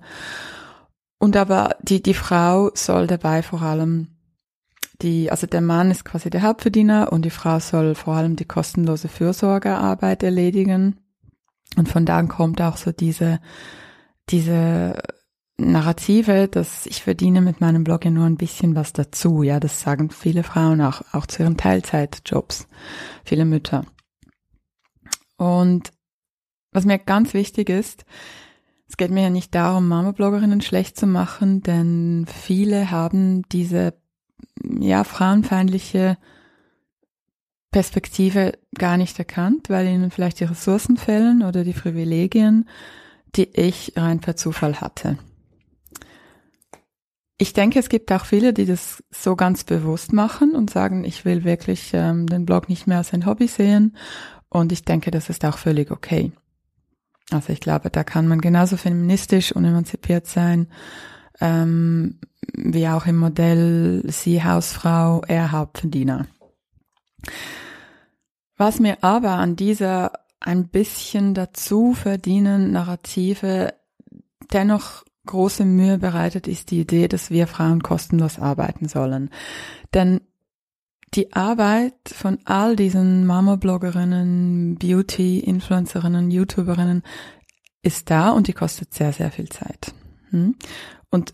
Und 1.20 1.38
aber 1.38 1.76
die, 1.82 2.04
die 2.04 2.14
Frau 2.14 2.72
soll 2.74 3.08
dabei 3.08 3.42
vor 3.42 3.62
allem 3.62 4.10
die, 5.02 5.30
also 5.32 5.48
der 5.48 5.62
Mann 5.62 5.92
ist 5.92 6.06
quasi 6.06 6.30
der 6.30 6.42
Hauptverdiener 6.42 7.12
und 7.12 7.24
die 7.24 7.30
Frau 7.30 7.60
soll 7.60 7.96
vor 7.96 8.16
allem 8.16 8.36
die 8.36 8.46
kostenlose 8.46 9.08
Fürsorgearbeit 9.08 10.24
erledigen. 10.24 10.98
Und 11.78 11.90
von 11.90 12.06
da 12.06 12.22
kommt 12.24 12.62
auch 12.62 12.78
so 12.78 12.92
diese, 12.92 13.40
diese 14.30 15.02
Narrative, 15.58 16.48
dass 16.48 16.86
ich 16.86 17.04
verdiene 17.04 17.42
mit 17.42 17.62
meinem 17.62 17.84
Blog 17.84 18.06
ja 18.06 18.12
nur 18.12 18.26
ein 18.26 18.38
bisschen 18.38 18.76
was 18.76 18.94
dazu. 18.94 19.44
Ja, 19.44 19.60
das 19.60 19.82
sagen 19.82 20.10
viele 20.10 20.44
Frauen 20.44 20.82
auch, 20.82 21.02
auch 21.12 21.26
zu 21.26 21.44
ihren 21.44 21.58
Teilzeitjobs, 21.58 22.68
viele 23.24 23.46
Mütter. 23.46 23.86
Und 25.38 25.92
was 26.72 26.86
mir 26.86 27.00
ganz 27.00 27.34
wichtig 27.34 27.70
ist, 27.70 28.06
es 28.88 28.98
geht 28.98 29.12
mir 29.12 29.24
ja 29.24 29.30
nicht 29.30 29.56
darum, 29.56 29.88
Mama-Bloggerinnen 29.88 30.62
schlecht 30.62 30.98
zu 30.98 31.08
machen, 31.08 31.62
denn 31.62 32.26
viele 32.28 32.92
haben 32.92 33.44
diese, 33.50 33.94
ja, 34.64 35.04
frauenfeindliche 35.04 36.18
Perspektive 37.72 38.58
gar 38.76 38.98
nicht 38.98 39.18
erkannt, 39.20 39.70
weil 39.70 39.88
ihnen 39.88 40.12
vielleicht 40.12 40.40
die 40.40 40.46
Ressourcen 40.46 40.98
fehlen 40.98 41.44
oder 41.44 41.64
die 41.64 41.74
Privilegien, 41.74 42.70
die 43.36 43.50
ich 43.50 43.94
rein 43.98 44.20
per 44.20 44.36
Zufall 44.36 44.80
hatte. 44.80 45.18
Ich 47.38 47.52
denke, 47.52 47.80
es 47.80 47.90
gibt 47.90 48.14
auch 48.14 48.24
viele, 48.24 48.54
die 48.54 48.66
das 48.66 49.04
so 49.12 49.36
ganz 49.36 49.66
bewusst 49.66 50.14
machen 50.14 50.56
und 50.56 50.70
sagen, 50.70 51.04
ich 51.04 51.26
will 51.26 51.44
wirklich 51.44 51.92
ähm, 51.94 52.28
den 52.28 52.46
Blog 52.46 52.70
nicht 52.70 52.88
mehr 52.88 53.00
als 53.00 53.12
ein 53.14 53.26
Hobby 53.26 53.48
sehen. 53.48 53.98
Und 54.56 54.72
ich 54.72 54.86
denke, 54.86 55.12
das 55.12 55.30
ist 55.30 55.44
auch 55.44 55.58
völlig 55.58 55.92
okay. 55.92 56.32
Also 57.30 57.52
ich 57.52 57.60
glaube, 57.60 57.90
da 57.90 58.06
kann 58.06 58.28
man 58.28 58.40
genauso 58.40 58.78
feministisch 58.78 59.52
und 59.52 59.66
emanzipiert 59.66 60.28
sein, 60.28 60.68
ähm, 61.42 62.20
wie 62.54 62.88
auch 62.88 63.06
im 63.06 63.18
Modell 63.18 64.04
Sie 64.08 64.44
Hausfrau, 64.44 65.24
er 65.28 65.52
Hauptverdiener. 65.52 66.28
Was 68.56 68.80
mir 68.80 69.04
aber 69.04 69.32
an 69.32 69.58
dieser 69.58 70.14
ein 70.40 70.70
bisschen 70.70 71.34
dazu 71.34 71.94
verdienen 71.94 72.72
Narrative 72.72 73.74
dennoch 74.54 75.04
große 75.26 75.66
Mühe 75.66 75.98
bereitet, 75.98 76.48
ist 76.48 76.72
die 76.72 76.80
Idee, 76.80 77.10
dass 77.10 77.30
wir 77.30 77.48
Frauen 77.48 77.84
kostenlos 77.84 78.40
arbeiten 78.40 78.88
sollen. 78.88 79.32
Denn 79.94 80.22
die 81.16 81.34
Arbeit 81.34 81.94
von 82.06 82.40
all 82.46 82.76
diesen 82.76 83.26
Mama-Bloggerinnen, 83.26 84.76
Beauty-Influencerinnen, 84.76 86.32
YouTuberinnen 86.32 87.04
ist 87.82 88.10
da 88.10 88.32
und 88.32 88.48
die 88.48 88.54
kostet 88.54 88.94
sehr, 88.94 89.14
sehr 89.14 89.32
viel 89.32 89.50
Zeit. 89.50 89.94
Hm? 90.32 90.56
Und 91.10 91.32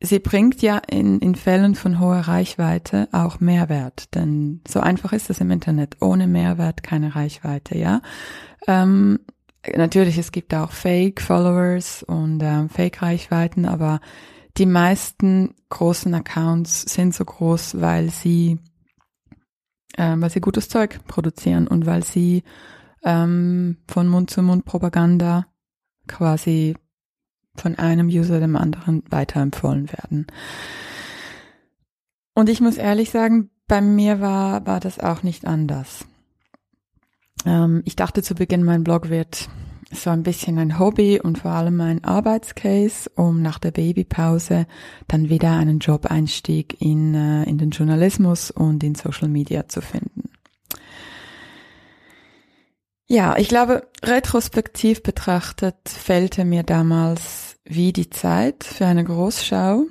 sie 0.00 0.18
bringt 0.18 0.60
ja 0.62 0.78
in, 0.78 1.20
in 1.20 1.34
Fällen 1.34 1.74
von 1.74 2.00
hoher 2.00 2.20
Reichweite 2.20 3.08
auch 3.12 3.40
Mehrwert, 3.40 4.14
denn 4.14 4.60
so 4.66 4.80
einfach 4.80 5.12
ist 5.12 5.30
es 5.30 5.40
im 5.40 5.50
Internet. 5.50 5.96
Ohne 6.00 6.26
Mehrwert 6.26 6.82
keine 6.82 7.14
Reichweite, 7.14 7.78
ja. 7.78 8.02
Ähm, 8.66 9.20
natürlich, 9.76 10.18
es 10.18 10.32
gibt 10.32 10.54
auch 10.54 10.72
Fake-Followers 10.72 12.02
und 12.02 12.42
ähm, 12.42 12.68
Fake-Reichweiten, 12.68 13.64
aber 13.64 14.00
die 14.58 14.66
meisten 14.66 15.54
großen 15.70 16.12
Accounts 16.14 16.82
sind 16.82 17.14
so 17.14 17.24
groß, 17.24 17.80
weil 17.80 18.10
sie, 18.10 18.58
äh, 19.96 20.14
weil 20.16 20.30
sie 20.30 20.40
gutes 20.40 20.68
Zeug 20.68 21.00
produzieren 21.06 21.66
und 21.66 21.86
weil 21.86 22.04
sie 22.04 22.42
ähm, 23.04 23.78
von 23.88 24.08
Mund 24.08 24.30
zu 24.30 24.42
Mund 24.42 24.64
Propaganda 24.64 25.46
quasi 26.06 26.76
von 27.54 27.76
einem 27.76 28.08
User 28.08 28.40
dem 28.40 28.56
anderen 28.56 29.02
weiterempfohlen 29.10 29.92
werden. 29.92 30.26
Und 32.34 32.48
ich 32.48 32.60
muss 32.60 32.78
ehrlich 32.78 33.10
sagen, 33.10 33.50
bei 33.68 33.80
mir 33.80 34.20
war, 34.20 34.66
war 34.66 34.80
das 34.80 34.98
auch 34.98 35.22
nicht 35.22 35.46
anders. 35.46 36.06
Ähm, 37.44 37.82
ich 37.84 37.96
dachte 37.96 38.22
zu 38.22 38.34
Beginn, 38.34 38.64
mein 38.64 38.84
Blog 38.84 39.10
wird 39.10 39.48
so 39.92 40.10
ein 40.10 40.22
bisschen 40.22 40.58
ein 40.58 40.78
Hobby 40.78 41.20
und 41.20 41.38
vor 41.38 41.52
allem 41.52 41.80
ein 41.80 42.02
Arbeitscase, 42.02 43.10
um 43.14 43.42
nach 43.42 43.58
der 43.58 43.70
Babypause 43.70 44.66
dann 45.06 45.28
wieder 45.28 45.52
einen 45.52 45.78
Job-Einstieg 45.78 46.80
in, 46.80 47.14
äh, 47.14 47.44
in 47.44 47.58
den 47.58 47.70
Journalismus 47.70 48.50
und 48.50 48.82
in 48.82 48.94
Social 48.94 49.28
Media 49.28 49.68
zu 49.68 49.80
finden. 49.80 50.30
Ja, 53.06 53.36
ich 53.36 53.48
glaube, 53.48 53.86
retrospektiv 54.02 55.02
betrachtet 55.02 55.76
fällte 55.84 56.46
mir 56.46 56.62
damals 56.62 57.58
wie 57.64 57.92
die 57.92 58.08
Zeit 58.08 58.64
für 58.64 58.86
eine 58.86 59.04
Großschau, 59.04 59.84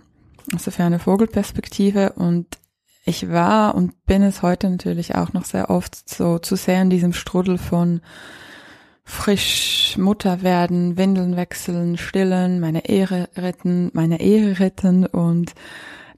also 0.53 0.71
für 0.71 0.83
eine 0.83 0.97
Vogelperspektive 0.99 2.13
und 2.13 2.57
ich 3.05 3.29
war 3.29 3.75
und 3.75 4.05
bin 4.05 4.21
es 4.23 4.41
heute 4.41 4.69
natürlich 4.69 5.15
auch 5.15 5.33
noch 5.33 5.45
sehr 5.45 5.69
oft 5.69 6.09
so 6.09 6.39
zu 6.39 6.55
sehr 6.55 6.81
in 6.81 6.89
diesem 6.89 7.13
Strudel 7.13 7.57
von 7.57 8.01
frisch 9.11 9.97
Mutter 9.97 10.41
werden, 10.41 10.97
Windeln 10.97 11.35
wechseln, 11.35 11.97
stillen, 11.97 12.61
meine 12.61 12.87
Ehre 12.87 13.27
retten, 13.35 13.91
meine 13.93 14.21
Ehe 14.21 14.59
retten 14.59 15.05
und 15.05 15.53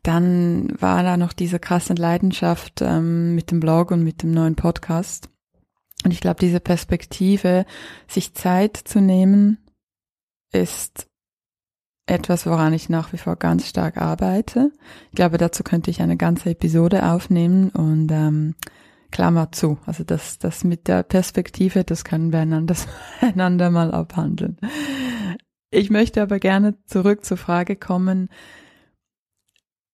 dann 0.03 0.79
war 0.79 1.01
da 1.01 1.17
noch 1.17 1.33
diese 1.33 1.59
krasse 1.59 1.95
Leidenschaft 1.95 2.81
ähm, 2.81 3.33
mit 3.33 3.49
dem 3.49 3.59
Blog 3.59 3.89
und 3.89 4.03
mit 4.03 4.21
dem 4.21 4.31
neuen 4.31 4.55
Podcast. 4.55 5.29
Und 6.05 6.11
ich 6.11 6.21
glaube, 6.21 6.39
diese 6.39 6.59
Perspektive, 6.59 7.65
sich 8.07 8.35
Zeit 8.35 8.77
zu 8.77 9.01
nehmen, 9.01 9.57
ist 10.51 11.07
etwas, 12.05 12.45
woran 12.45 12.73
ich 12.73 12.89
nach 12.89 13.11
wie 13.11 13.17
vor 13.17 13.37
ganz 13.37 13.67
stark 13.67 13.97
arbeite. 13.97 14.71
Ich 15.09 15.15
glaube, 15.15 15.37
dazu 15.37 15.63
könnte 15.63 15.89
ich 15.89 16.01
eine 16.01 16.17
ganze 16.17 16.51
Episode 16.51 17.09
aufnehmen 17.09 17.69
und 17.69 18.11
ähm, 18.11 18.55
Klammer 19.13 19.51
zu. 19.51 19.77
Also 19.85 20.03
das, 20.03 20.39
das 20.39 20.63
mit 20.63 20.87
der 20.87 21.03
Perspektive, 21.03 21.83
das 21.83 22.03
können 22.03 22.33
wir 22.33 22.39
einander, 22.39 22.75
einander 23.21 23.69
mal 23.69 23.93
abhandeln. 23.93 24.57
Ich 25.69 25.91
möchte 25.91 26.21
aber 26.21 26.39
gerne 26.39 26.75
zurück 26.87 27.23
zur 27.23 27.37
Frage 27.37 27.75
kommen, 27.75 28.29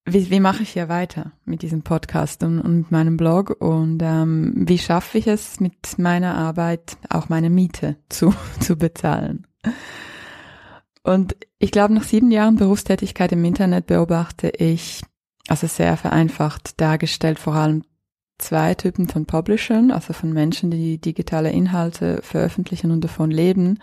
wie, 0.06 0.30
wie 0.30 0.40
mache 0.40 0.64
ich 0.64 0.70
hier 0.70 0.88
weiter 0.88 1.34
mit 1.44 1.62
diesem 1.62 1.84
Podcast 1.84 2.44
und, 2.44 2.62
und 2.62 2.78
mit 2.78 2.92
meinem 2.92 3.18
Blog 3.18 3.58
und 3.60 4.02
ähm, 4.02 4.54
wie 4.56 4.78
schaffe 4.78 5.18
ich 5.18 5.28
es 5.28 5.60
mit 5.60 6.00
meiner 6.00 6.36
Arbeit 6.36 6.98
auch 7.10 7.28
meine 7.28 7.50
Miete 7.50 7.98
zu, 8.08 8.34
zu 8.62 8.78
bezahlen? 8.78 9.46
Und 11.04 11.36
ich 11.58 11.72
glaube, 11.72 11.94
nach 11.94 12.04
sieben 12.04 12.32
Jahren 12.32 12.56
Berufstätigkeit 12.56 13.34
im 13.34 13.44
Internet 13.44 13.88
beobachte 13.88 14.48
ich, 14.48 15.02
also 15.50 15.68
sehr 15.68 15.98
vereinfacht 15.98 16.80
dargestellt, 16.80 17.38
vor 17.38 17.56
allem 17.56 17.84
zwei 18.40 18.74
Typen 18.74 19.08
von 19.08 19.26
Publishern, 19.26 19.92
also 19.92 20.14
von 20.14 20.34
Menschen, 20.34 20.72
die 20.72 20.98
digitale 20.98 21.52
Inhalte 21.52 22.22
veröffentlichen 22.24 22.92
und 22.92 23.04
davon 23.04 23.30
leben. 23.30 23.78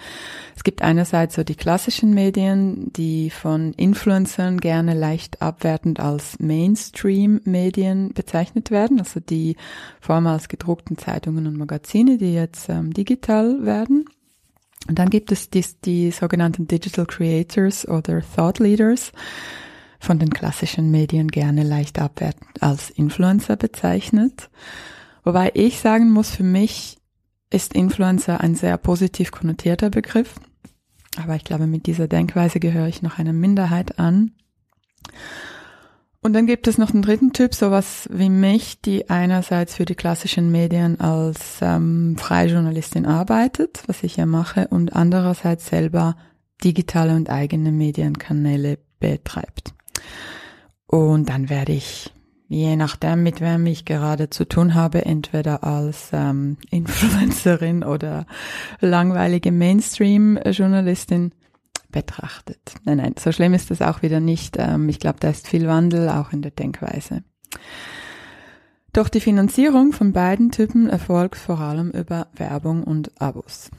Es 0.56 0.64
gibt 0.64 0.82
einerseits 0.82 1.36
so 1.36 1.44
die 1.44 1.54
klassischen 1.54 2.12
Medien, 2.12 2.92
die 2.92 3.30
von 3.30 3.72
Influencern 3.74 4.58
gerne 4.58 4.94
leicht 4.94 5.40
abwertend 5.40 6.00
als 6.00 6.38
Mainstream-Medien 6.40 8.12
bezeichnet 8.14 8.70
werden, 8.70 8.98
also 8.98 9.20
die 9.20 9.56
vormals 10.00 10.48
gedruckten 10.48 10.98
Zeitungen 10.98 11.46
und 11.46 11.56
Magazine, 11.56 12.18
die 12.18 12.34
jetzt 12.34 12.68
ähm, 12.68 12.92
digital 12.92 13.64
werden. 13.64 14.06
Und 14.88 14.98
dann 14.98 15.10
gibt 15.10 15.32
es 15.32 15.50
die, 15.50 15.64
die 15.84 16.10
sogenannten 16.10 16.66
Digital 16.66 17.06
Creators 17.06 17.86
oder 17.88 18.22
Thought 18.34 18.60
Leaders, 18.60 19.12
von 19.98 20.18
den 20.18 20.30
klassischen 20.30 20.90
Medien 20.90 21.28
gerne 21.28 21.62
leicht 21.62 21.98
abwertend 21.98 22.62
als 22.62 22.90
Influencer 22.90 23.56
bezeichnet. 23.56 24.50
Wobei 25.24 25.50
ich 25.54 25.80
sagen 25.80 26.12
muss, 26.12 26.30
für 26.30 26.44
mich 26.44 26.98
ist 27.50 27.74
Influencer 27.74 28.40
ein 28.40 28.54
sehr 28.54 28.76
positiv 28.76 29.30
konnotierter 29.30 29.90
Begriff. 29.90 30.34
Aber 31.16 31.36
ich 31.36 31.44
glaube, 31.44 31.66
mit 31.66 31.86
dieser 31.86 32.08
Denkweise 32.08 32.60
gehöre 32.60 32.88
ich 32.88 33.02
noch 33.02 33.18
einer 33.18 33.32
Minderheit 33.32 33.98
an. 33.98 34.32
Und 36.20 36.32
dann 36.32 36.46
gibt 36.46 36.66
es 36.66 36.76
noch 36.76 36.92
einen 36.92 37.02
dritten 37.02 37.32
Typ, 37.32 37.54
sowas 37.54 38.08
wie 38.12 38.30
mich, 38.30 38.80
die 38.80 39.08
einerseits 39.10 39.76
für 39.76 39.84
die 39.84 39.94
klassischen 39.94 40.50
Medien 40.50 40.98
als 41.00 41.58
ähm, 41.60 42.16
freie 42.18 42.48
Journalistin 42.48 43.06
arbeitet, 43.06 43.84
was 43.86 44.02
ich 44.02 44.16
ja 44.16 44.26
mache, 44.26 44.66
und 44.68 44.96
andererseits 44.96 45.68
selber 45.68 46.16
digitale 46.64 47.14
und 47.14 47.30
eigene 47.30 47.70
Medienkanäle 47.70 48.78
betreibt. 48.98 49.72
Und 50.86 51.28
dann 51.28 51.50
werde 51.50 51.72
ich, 51.72 52.12
je 52.48 52.76
nachdem, 52.76 53.22
mit 53.22 53.40
wem 53.40 53.66
ich 53.66 53.84
gerade 53.84 54.30
zu 54.30 54.46
tun 54.46 54.74
habe, 54.74 55.04
entweder 55.04 55.64
als 55.64 56.10
ähm, 56.12 56.58
Influencerin 56.70 57.82
oder 57.82 58.26
langweilige 58.80 59.52
Mainstream-Journalistin 59.52 61.32
betrachtet. 61.90 62.74
Nein, 62.84 62.98
nein, 62.98 63.14
so 63.18 63.32
schlimm 63.32 63.54
ist 63.54 63.70
das 63.70 63.82
auch 63.82 64.02
wieder 64.02 64.20
nicht. 64.20 64.56
Ähm, 64.58 64.88
ich 64.88 65.00
glaube, 65.00 65.18
da 65.20 65.30
ist 65.30 65.48
viel 65.48 65.66
Wandel 65.66 66.08
auch 66.08 66.32
in 66.32 66.42
der 66.42 66.50
Denkweise. 66.50 67.22
Doch 68.92 69.08
die 69.08 69.20
Finanzierung 69.20 69.92
von 69.92 70.12
beiden 70.12 70.50
Typen 70.50 70.88
erfolgt 70.88 71.36
vor 71.36 71.60
allem 71.60 71.90
über 71.90 72.28
Werbung 72.34 72.82
und 72.82 73.20
Abos. 73.20 73.70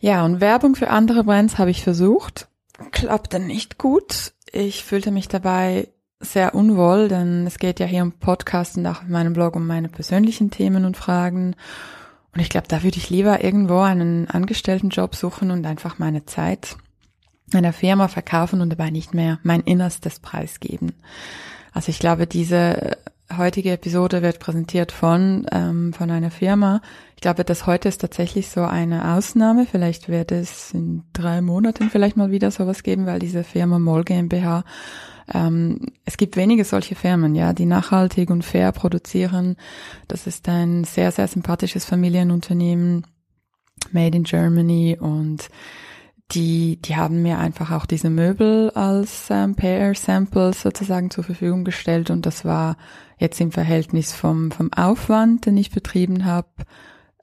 Ja, 0.00 0.24
und 0.24 0.40
Werbung 0.40 0.74
für 0.74 0.90
andere 0.90 1.24
Brands 1.24 1.58
habe 1.58 1.70
ich 1.70 1.82
versucht 1.82 2.48
klappte 2.90 3.38
nicht 3.40 3.78
gut. 3.78 4.32
Ich 4.52 4.84
fühlte 4.84 5.10
mich 5.10 5.28
dabei 5.28 5.88
sehr 6.20 6.54
unwohl, 6.54 7.08
denn 7.08 7.46
es 7.46 7.58
geht 7.58 7.80
ja 7.80 7.86
hier 7.86 8.02
um 8.02 8.12
Podcasts 8.12 8.76
und 8.76 8.86
auch 8.86 9.02
in 9.02 9.10
meinem 9.10 9.32
Blog 9.32 9.54
um 9.56 9.66
meine 9.66 9.88
persönlichen 9.88 10.50
Themen 10.50 10.84
und 10.84 10.96
Fragen. 10.96 11.54
Und 12.34 12.40
ich 12.40 12.48
glaube, 12.48 12.68
da 12.68 12.82
würde 12.82 12.96
ich 12.96 13.10
lieber 13.10 13.42
irgendwo 13.44 13.80
einen 13.80 14.28
Angestelltenjob 14.28 15.14
suchen 15.14 15.50
und 15.50 15.64
einfach 15.66 15.98
meine 15.98 16.24
Zeit 16.26 16.76
einer 17.54 17.72
Firma 17.72 18.08
verkaufen 18.08 18.60
und 18.60 18.70
dabei 18.70 18.90
nicht 18.90 19.14
mehr 19.14 19.38
mein 19.42 19.60
Innerstes 19.60 20.20
preisgeben. 20.20 20.92
Also 21.72 21.90
ich 21.90 21.98
glaube, 21.98 22.26
diese 22.26 22.98
heutige 23.36 23.72
Episode 23.72 24.22
wird 24.22 24.38
präsentiert 24.38 24.92
von, 24.92 25.46
ähm, 25.52 25.92
von 25.92 26.10
einer 26.10 26.30
Firma. 26.30 26.80
Ich 27.14 27.20
glaube, 27.20 27.44
das 27.44 27.66
heute 27.66 27.88
ist 27.88 28.00
tatsächlich 28.00 28.48
so 28.48 28.62
eine 28.62 29.14
Ausnahme. 29.14 29.66
Vielleicht 29.66 30.08
wird 30.08 30.32
es 30.32 30.72
in 30.72 31.02
drei 31.12 31.40
Monaten 31.40 31.90
vielleicht 31.90 32.16
mal 32.16 32.30
wieder 32.30 32.50
sowas 32.50 32.82
geben, 32.82 33.06
weil 33.06 33.18
diese 33.18 33.44
Firma 33.44 33.78
Moll 33.78 34.04
GmbH, 34.04 34.64
ähm, 35.32 35.80
es 36.04 36.16
gibt 36.16 36.36
wenige 36.36 36.64
solche 36.64 36.94
Firmen, 36.94 37.34
ja, 37.34 37.52
die 37.52 37.66
nachhaltig 37.66 38.30
und 38.30 38.44
fair 38.44 38.72
produzieren. 38.72 39.56
Das 40.06 40.26
ist 40.26 40.48
ein 40.48 40.84
sehr, 40.84 41.12
sehr 41.12 41.28
sympathisches 41.28 41.84
Familienunternehmen, 41.84 43.06
made 43.92 44.16
in 44.16 44.24
Germany 44.24 44.96
und 44.98 45.48
die, 46.32 46.80
die 46.82 46.96
haben 46.96 47.22
mir 47.22 47.38
einfach 47.38 47.70
auch 47.70 47.86
diese 47.86 48.10
Möbel 48.10 48.70
als 48.70 49.28
ähm, 49.30 49.54
Pair-Sample 49.54 50.52
sozusagen 50.52 51.10
zur 51.10 51.24
Verfügung 51.24 51.64
gestellt 51.64 52.10
und 52.10 52.26
das 52.26 52.44
war 52.44 52.76
jetzt 53.18 53.40
im 53.40 53.50
Verhältnis 53.50 54.12
vom, 54.12 54.50
vom 54.50 54.72
Aufwand, 54.72 55.46
den 55.46 55.56
ich 55.56 55.70
betrieben 55.70 56.26
habe 56.26 56.48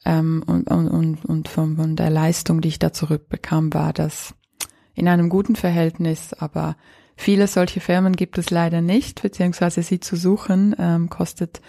ähm, 0.05 0.43
und, 0.47 0.71
und, 0.71 0.87
und, 0.87 1.25
und 1.25 1.47
von, 1.47 1.75
von 1.75 1.95
der 1.95 2.09
Leistung, 2.09 2.61
die 2.61 2.69
ich 2.69 2.79
da 2.79 2.93
zurückbekam, 2.93 3.73
war 3.73 3.93
das 3.93 4.33
in 4.95 5.07
einem 5.07 5.29
guten 5.29 5.55
Verhältnis, 5.55 6.33
aber 6.33 6.75
viele 7.15 7.47
solche 7.47 7.81
Firmen 7.81 8.15
gibt 8.15 8.39
es 8.39 8.49
leider 8.49 8.81
nicht, 8.81 9.21
beziehungsweise 9.21 9.83
sie 9.83 9.99
zu 9.99 10.15
suchen 10.15 10.75
ähm, 10.79 11.09
kostet 11.09 11.61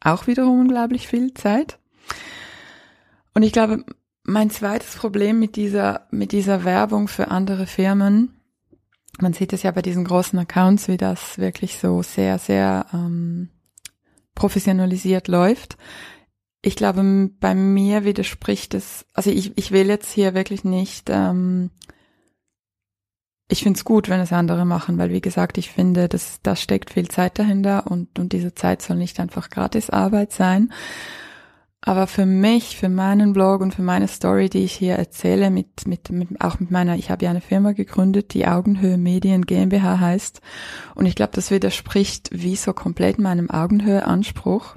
auch 0.00 0.26
wiederum 0.26 0.60
unglaublich 0.60 1.08
viel 1.08 1.32
Zeit. 1.32 1.78
Und 3.34 3.44
ich 3.44 3.52
glaube, 3.52 3.84
mein 4.24 4.50
zweites 4.50 4.96
Problem 4.96 5.38
mit 5.38 5.56
dieser, 5.56 6.06
mit 6.10 6.32
dieser 6.32 6.64
Werbung 6.64 7.08
für 7.08 7.28
andere 7.28 7.66
Firmen, 7.66 8.42
man 9.20 9.32
sieht 9.32 9.52
es 9.52 9.62
ja 9.62 9.70
bei 9.70 9.82
diesen 9.82 10.04
großen 10.04 10.38
Accounts, 10.38 10.88
wie 10.88 10.96
das 10.96 11.38
wirklich 11.38 11.78
so 11.78 12.02
sehr, 12.02 12.38
sehr 12.38 12.86
ähm, 12.92 13.50
professionalisiert 14.34 15.28
läuft. 15.28 15.76
Ich 16.62 16.76
glaube, 16.76 17.30
bei 17.40 17.54
mir 17.54 18.04
widerspricht 18.04 18.74
es, 18.74 19.04
also 19.12 19.30
ich, 19.30 19.56
ich 19.58 19.72
will 19.72 19.88
jetzt 19.88 20.12
hier 20.12 20.34
wirklich 20.34 20.64
nicht, 20.64 21.10
ähm, 21.10 21.70
ich 23.48 23.62
finde 23.62 23.76
es 23.76 23.84
gut, 23.84 24.08
wenn 24.08 24.20
es 24.20 24.32
andere 24.32 24.64
machen, 24.64 24.96
weil 24.96 25.10
wie 25.10 25.20
gesagt, 25.20 25.58
ich 25.58 25.70
finde, 25.70 26.08
dass 26.08 26.40
da 26.42 26.56
steckt 26.56 26.90
viel 26.90 27.08
Zeit 27.08 27.38
dahinter 27.38 27.90
und, 27.90 28.18
und 28.18 28.32
diese 28.32 28.54
Zeit 28.54 28.80
soll 28.80 28.96
nicht 28.96 29.20
einfach 29.20 29.50
gratis 29.50 29.90
Arbeit 29.90 30.32
sein. 30.32 30.72
Aber 31.84 32.06
für 32.06 32.26
mich, 32.26 32.76
für 32.76 32.88
meinen 32.88 33.32
Blog 33.32 33.60
und 33.60 33.74
für 33.74 33.82
meine 33.82 34.06
Story, 34.06 34.48
die 34.48 34.62
ich 34.62 34.72
hier 34.72 34.94
erzähle, 34.94 35.50
mit, 35.50 35.84
mit, 35.86 36.10
mit 36.10 36.40
auch 36.40 36.60
mit 36.60 36.70
meiner, 36.70 36.96
ich 36.96 37.10
habe 37.10 37.24
ja 37.24 37.30
eine 37.30 37.40
Firma 37.40 37.72
gegründet, 37.72 38.34
die 38.34 38.46
Augenhöhe 38.46 38.96
Medien 38.96 39.44
GmbH 39.44 39.98
heißt. 39.98 40.40
Und 40.94 41.06
ich 41.06 41.16
glaube, 41.16 41.32
das 41.34 41.50
widerspricht 41.50 42.30
wie 42.32 42.54
so 42.54 42.72
komplett 42.72 43.18
meinem 43.18 43.50
Augenhöhe-Anspruch. 43.50 44.76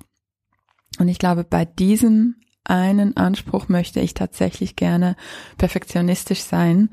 Und 0.98 1.08
ich 1.08 1.20
glaube, 1.20 1.44
bei 1.44 1.64
diesem 1.64 2.38
einen 2.64 3.16
Anspruch 3.16 3.70
möchte 3.70 4.00
ich 4.00 4.16
tatsächlich 4.16 4.76
gerne 4.76 5.16
perfektionistisch 5.60 6.42
sein, 6.42 6.90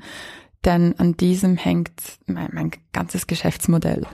denn 0.63 0.97
an 0.99 1.17
diesem 1.17 1.57
hängt 1.57 2.19
mein, 2.27 2.49
mein, 2.53 2.71
ganzes 2.91 3.25
Geschäftsmodell. 3.25 4.05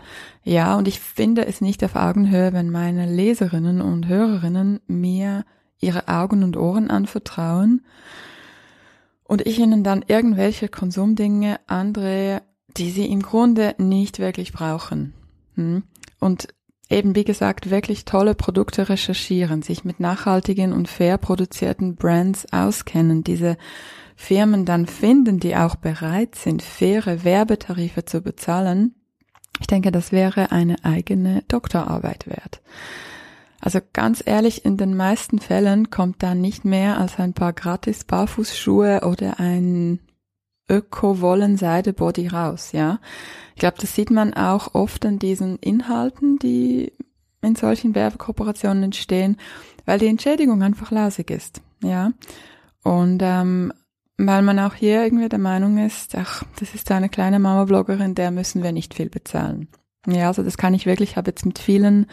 Ja, 0.44 0.78
und 0.78 0.88
ich 0.88 1.02
finde 1.02 1.46
es 1.46 1.60
nicht 1.60 1.84
auf 1.84 1.98
Augenhöhe, 1.98 2.54
wenn 2.54 2.72
meine 2.72 3.06
Leserinnen 3.06 3.82
und 3.82 4.08
Hörerinnen 4.08 4.80
mir 4.88 5.44
ihre 5.80 6.08
Augen 6.08 6.44
und 6.44 6.58
Ohren 6.58 6.90
anvertrauen 6.90 7.86
und 9.24 9.46
ich 9.46 9.60
ihnen 9.60 9.84
dann 9.84 10.04
irgendwelche 10.08 10.70
Konsumdinge 10.70 11.60
andrehe, 11.68 12.42
die 12.78 12.92
sie 12.92 13.06
im 13.06 13.22
Grunde 13.22 13.76
nicht 13.78 14.20
wirklich 14.20 14.54
brauchen. 14.54 15.14
Hm? 15.56 15.84
Und 16.20 16.48
eben 16.90 17.16
wie 17.16 17.24
gesagt 17.24 17.70
wirklich 17.70 18.06
tolle 18.06 18.36
Produkte 18.36 18.90
recherchieren, 18.90 19.62
sich 19.62 19.84
mit 19.86 20.00
nachhaltigen 20.00 20.74
und 20.74 20.88
fair 20.88 21.18
produzierten 21.18 21.96
Brands 21.96 22.52
auskennen, 22.52 23.24
diese 23.24 23.58
Firmen 24.16 24.66
dann 24.66 24.86
finden, 24.86 25.40
die 25.40 25.56
auch 25.56 25.76
bereit 25.76 26.36
sind, 26.36 26.62
faire 26.62 27.24
Werbetarife 27.24 28.06
zu 28.06 28.22
bezahlen, 28.22 28.96
ich 29.60 29.68
denke, 29.68 29.92
das 29.92 30.12
wäre 30.12 30.52
eine 30.52 30.84
eigene 30.84 31.44
Doktorarbeit 31.48 32.28
wert. 32.28 32.62
Also 33.62 33.80
ganz 33.94 34.24
ehrlich, 34.26 34.64
in 34.66 34.78
den 34.78 34.96
meisten 34.96 35.40
Fällen 35.40 35.90
kommt 35.90 36.24
da 36.24 36.34
nicht 36.34 36.64
mehr 36.64 36.98
als 36.98 37.20
ein 37.20 37.34
paar 37.34 37.54
gratis 37.54 38.06
Barfußschuhe 38.06 39.02
oder 39.04 39.40
ein 39.40 40.00
Öko-Wollen-Seide-Body 40.70 42.28
raus, 42.28 42.72
ja. 42.72 43.00
Ich 43.56 43.60
glaube, 43.60 43.78
das 43.82 43.96
sieht 43.96 44.12
man 44.12 44.34
auch 44.34 44.76
oft 44.76 45.06
an 45.06 45.20
diesen 45.20 45.58
Inhalten, 45.58 46.40
die 46.40 46.94
in 47.42 47.56
solchen 47.56 47.96
Werbekooperationen 47.96 48.84
entstehen, 48.84 49.38
weil 49.86 50.00
die 50.00 50.08
Entschädigung 50.08 50.62
einfach 50.62 50.92
lausig 50.92 51.32
ist, 51.32 51.62
ja. 51.84 52.12
Und 52.84 53.20
ähm, 53.22 53.74
weil 54.18 54.42
man 54.42 54.60
auch 54.60 54.74
hier 54.74 55.04
irgendwie 55.04 55.30
der 55.30 55.40
Meinung 55.40 55.78
ist, 55.78 56.16
ach, 56.16 56.44
das 56.60 56.76
ist 56.76 56.92
eine 56.92 57.10
kleine 57.10 57.40
Mama-Bloggerin, 57.40 58.16
der 58.16 58.32
müssen 58.32 58.64
wir 58.64 58.72
nicht 58.72 58.94
viel 58.94 59.10
bezahlen. 59.10 59.70
Ja, 60.06 60.28
also 60.28 60.44
das 60.44 60.58
kann 60.58 60.74
ich 60.74 60.86
wirklich, 60.86 61.12
ich 61.12 61.18
habe 61.18 61.32
jetzt 61.32 61.46
mit 61.46 61.60
vielen 61.60 62.06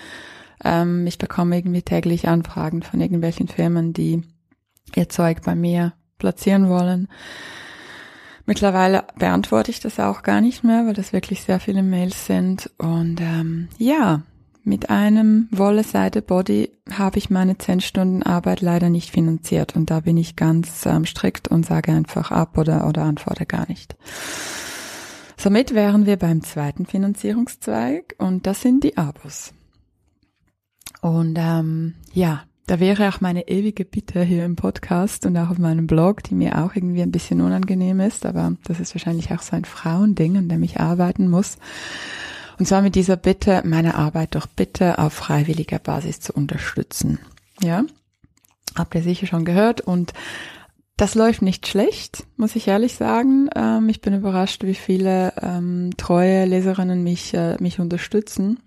ähm, 0.65 1.07
ich 1.07 1.19
bekomme 1.19 1.57
irgendwie 1.57 1.83
täglich 1.83 2.29
Anfragen 2.29 2.83
von 2.83 3.01
irgendwelchen 3.01 3.49
Firmen, 3.49 3.93
die 3.93 4.23
ihr 4.95 5.09
Zeug 5.09 5.43
bei 5.43 5.55
mir 5.55 5.93
platzieren 6.19 6.69
wollen. 6.69 7.09
Mittlerweile 8.47 9.05
beantworte 9.19 9.73
ich 9.73 9.81
das 9.81 9.99
auch 9.99 10.23
gar 10.23 10.41
nicht 10.41 10.63
mehr, 10.63 10.87
weil 10.87 10.95
das 10.95 11.13
wirklich 11.13 11.43
sehr 11.43 11.59
viele 11.59 11.83
Mails 11.83 12.27
sind. 12.27 12.71
Und 12.79 13.21
ähm, 13.21 13.69
ja, 13.77 14.23
mit 14.63 14.89
einem 14.89 15.49
Wolle-Seide-Body 15.51 16.71
habe 16.93 17.19
ich 17.19 17.29
meine 17.29 17.59
10 17.59 17.81
Stunden 17.81 18.23
Arbeit 18.23 18.61
leider 18.61 18.89
nicht 18.89 19.11
finanziert. 19.11 19.75
Und 19.75 19.91
da 19.91 20.01
bin 20.01 20.17
ich 20.17 20.37
ganz 20.37 20.87
ähm, 20.87 21.05
strikt 21.07 21.49
und 21.49 21.67
sage 21.67 21.93
einfach 21.93 22.31
ab 22.31 22.57
oder, 22.57 22.87
oder 22.87 23.03
antworte 23.03 23.47
gar 23.47 23.69
nicht. 23.69 23.97
Somit 25.37 25.75
wären 25.75 26.07
wir 26.07 26.17
beim 26.17 26.43
zweiten 26.43 26.87
Finanzierungszweig 26.87 28.15
und 28.19 28.47
das 28.47 28.63
sind 28.63 28.85
die 28.85 28.97
Abos. 28.97 29.53
Und 31.01 31.37
ähm, 31.39 31.95
ja, 32.13 32.45
da 32.67 32.81
wäre 32.81 33.09
auch 33.09 33.21
meine 33.21 33.49
ewige 33.49 33.85
Bitte 33.85 34.23
hier 34.23 34.45
im 34.45 34.57
Podcast 34.57 35.25
und 35.25 35.37
auch 35.37 35.51
auf 35.51 35.59
meinem 35.59 35.87
Blog, 35.87 36.25
die 36.25 36.35
mir 36.35 36.65
auch 36.65 36.75
irgendwie 36.75 37.03
ein 37.03 37.13
bisschen 37.13 37.41
unangenehm 37.41 38.01
ist, 38.01 38.27
aber 38.27 38.55
das 38.65 38.81
ist 38.81 38.95
wahrscheinlich 38.95 39.31
auch 39.33 39.43
so 39.43 39.55
ein 39.55 39.65
Frauending, 39.65 40.37
an 40.37 40.49
dem 40.49 40.63
ich 40.65 40.81
arbeiten 40.81 41.29
muss. 41.29 41.59
Und 42.59 42.67
zwar 42.67 42.83
mit 42.83 42.97
dieser 42.97 43.17
Bitte, 43.17 43.63
meine 43.65 43.95
Arbeit 43.95 44.35
doch 44.35 44.47
bitte 44.47 44.99
auf 44.99 45.13
freiwilliger 45.13 45.79
Basis 45.79 46.21
zu 46.21 46.33
unterstützen. 46.33 47.21
Ja, 47.63 47.85
habt 48.75 48.95
ihr 48.95 49.03
sicher 49.03 49.27
schon 49.27 49.45
gehört 49.45 49.81
und 49.81 50.13
das 50.97 51.15
läuft 51.15 51.43
nicht 51.43 51.67
schlecht, 51.67 52.25
muss 52.37 52.57
ich 52.57 52.69
ehrlich 52.69 52.95
sagen. 52.95 53.49
Ähm, 53.55 53.89
ich 53.91 54.01
bin 54.01 54.15
überrascht, 54.15 54.65
wie 54.65 54.75
viele 54.75 55.35
ähm, 55.41 55.91
treue 55.99 56.47
Leserinnen 56.47 57.03
mich, 57.03 57.35
äh, 57.35 57.57
mich 57.61 57.79
unterstützen. 57.79 58.61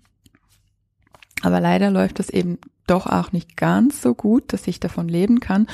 Aber 1.42 1.60
leider 1.60 1.90
läuft 1.90 2.18
das 2.18 2.30
eben 2.30 2.58
doch 2.86 3.06
auch 3.06 3.32
nicht 3.32 3.56
ganz 3.56 4.02
so 4.02 4.14
gut, 4.14 4.52
dass 4.52 4.66
ich 4.66 4.80
davon 4.80 5.08
leben 5.08 5.40
kann. 5.40 5.66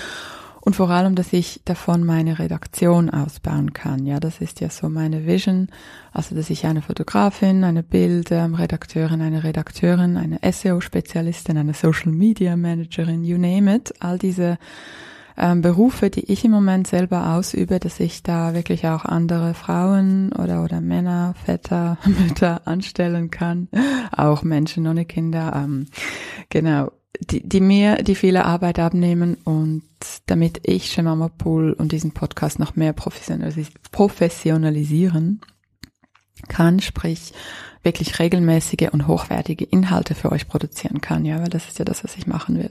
Und 0.60 0.74
vor 0.74 0.90
allem, 0.90 1.14
dass 1.14 1.32
ich 1.32 1.60
davon 1.64 2.04
meine 2.04 2.40
Redaktion 2.40 3.08
ausbauen 3.08 3.72
kann. 3.72 4.04
Ja, 4.04 4.18
das 4.18 4.40
ist 4.40 4.60
ja 4.60 4.68
so 4.68 4.88
meine 4.88 5.24
Vision. 5.24 5.68
Also, 6.12 6.34
dass 6.34 6.50
ich 6.50 6.66
eine 6.66 6.82
Fotografin, 6.82 7.62
eine 7.62 7.84
Bildredakteurin, 7.84 9.20
eine 9.20 9.44
Redakteurin, 9.44 10.16
eine 10.16 10.40
SEO-Spezialistin, 10.42 11.56
eine 11.56 11.72
Social 11.72 12.10
Media 12.10 12.56
Managerin, 12.56 13.22
you 13.22 13.38
name 13.38 13.72
it, 13.76 13.94
all 14.00 14.18
diese 14.18 14.58
ähm, 15.38 15.62
Berufe, 15.62 16.10
die 16.10 16.32
ich 16.32 16.44
im 16.44 16.50
Moment 16.50 16.86
selber 16.86 17.34
ausübe, 17.34 17.78
dass 17.78 18.00
ich 18.00 18.22
da 18.22 18.54
wirklich 18.54 18.86
auch 18.86 19.04
andere 19.04 19.54
Frauen 19.54 20.32
oder, 20.32 20.64
oder 20.64 20.80
Männer, 20.80 21.34
Väter, 21.44 21.98
Mütter 22.04 22.66
anstellen 22.66 23.30
kann, 23.30 23.68
auch 24.12 24.42
Menschen 24.42 24.86
ohne 24.86 25.04
Kinder, 25.04 25.52
ähm, 25.54 25.86
genau, 26.48 26.90
die, 27.20 27.46
die 27.46 27.60
mir 27.60 27.96
die 27.96 28.14
viele 28.14 28.44
Arbeit 28.44 28.78
abnehmen 28.78 29.36
und 29.44 29.82
damit 30.26 30.60
ich 30.64 30.92
Shemama 30.92 31.28
Pool 31.28 31.72
und 31.72 31.92
diesen 31.92 32.12
Podcast 32.12 32.58
noch 32.58 32.76
mehr 32.76 32.92
professionalis 32.92 33.68
professionalisieren 33.90 35.40
kann, 36.48 36.80
sprich 36.80 37.32
wirklich 37.82 38.18
regelmäßige 38.18 38.88
und 38.92 39.06
hochwertige 39.06 39.64
Inhalte 39.64 40.14
für 40.14 40.32
euch 40.32 40.48
produzieren 40.48 41.00
kann, 41.00 41.24
ja, 41.24 41.40
weil 41.40 41.48
das 41.48 41.68
ist 41.68 41.78
ja 41.78 41.84
das, 41.84 42.04
was 42.04 42.16
ich 42.16 42.26
machen 42.26 42.58
will. 42.58 42.70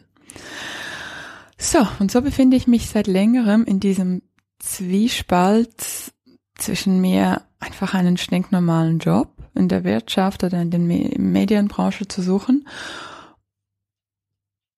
So, 1.65 1.87
und 1.97 2.11
so 2.11 2.21
befinde 2.21 2.55
ich 2.55 2.67
mich 2.67 2.89
seit 2.89 3.07
längerem 3.07 3.63
in 3.65 3.79
diesem 3.79 4.21
Zwiespalt 4.59 6.13
zwischen 6.53 7.01
mir 7.01 7.41
einfach 7.59 7.95
einen 7.95 8.17
stinknormalen 8.17 8.99
Job 8.99 9.29
in 9.55 9.67
der 9.67 9.83
Wirtschaft 9.83 10.43
oder 10.43 10.61
in 10.61 10.69
der 10.69 10.79
Medienbranche 10.79 12.07
zu 12.07 12.21
suchen. 12.21 12.67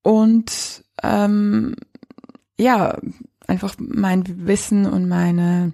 Und 0.02 0.86
ähm, 1.04 1.76
ja, 2.58 2.98
einfach 3.48 3.76
mein 3.80 4.48
Wissen 4.48 4.86
und 4.86 5.10
meine 5.10 5.74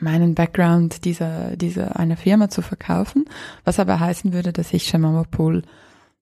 meinen 0.00 0.34
Background 0.34 1.04
dieser, 1.04 1.56
dieser 1.56 1.96
einer 1.96 2.16
Firma 2.16 2.50
zu 2.50 2.60
verkaufen, 2.60 3.24
was 3.62 3.78
aber 3.78 4.00
heißen 4.00 4.32
würde, 4.32 4.52
dass 4.52 4.72
ich 4.72 4.88
Shemama 4.88 5.22
Pool 5.30 5.62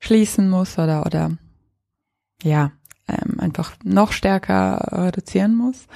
schließen 0.01 0.51
muss 0.51 0.79
oder 0.79 1.07
oder 1.07 1.39
ja, 2.43 2.73
ähm, 3.11 3.41
einfach 3.41 3.73
noch 3.85 4.13
stärker 4.13 4.89
reduzieren 4.93 5.57
muss. 5.57 5.87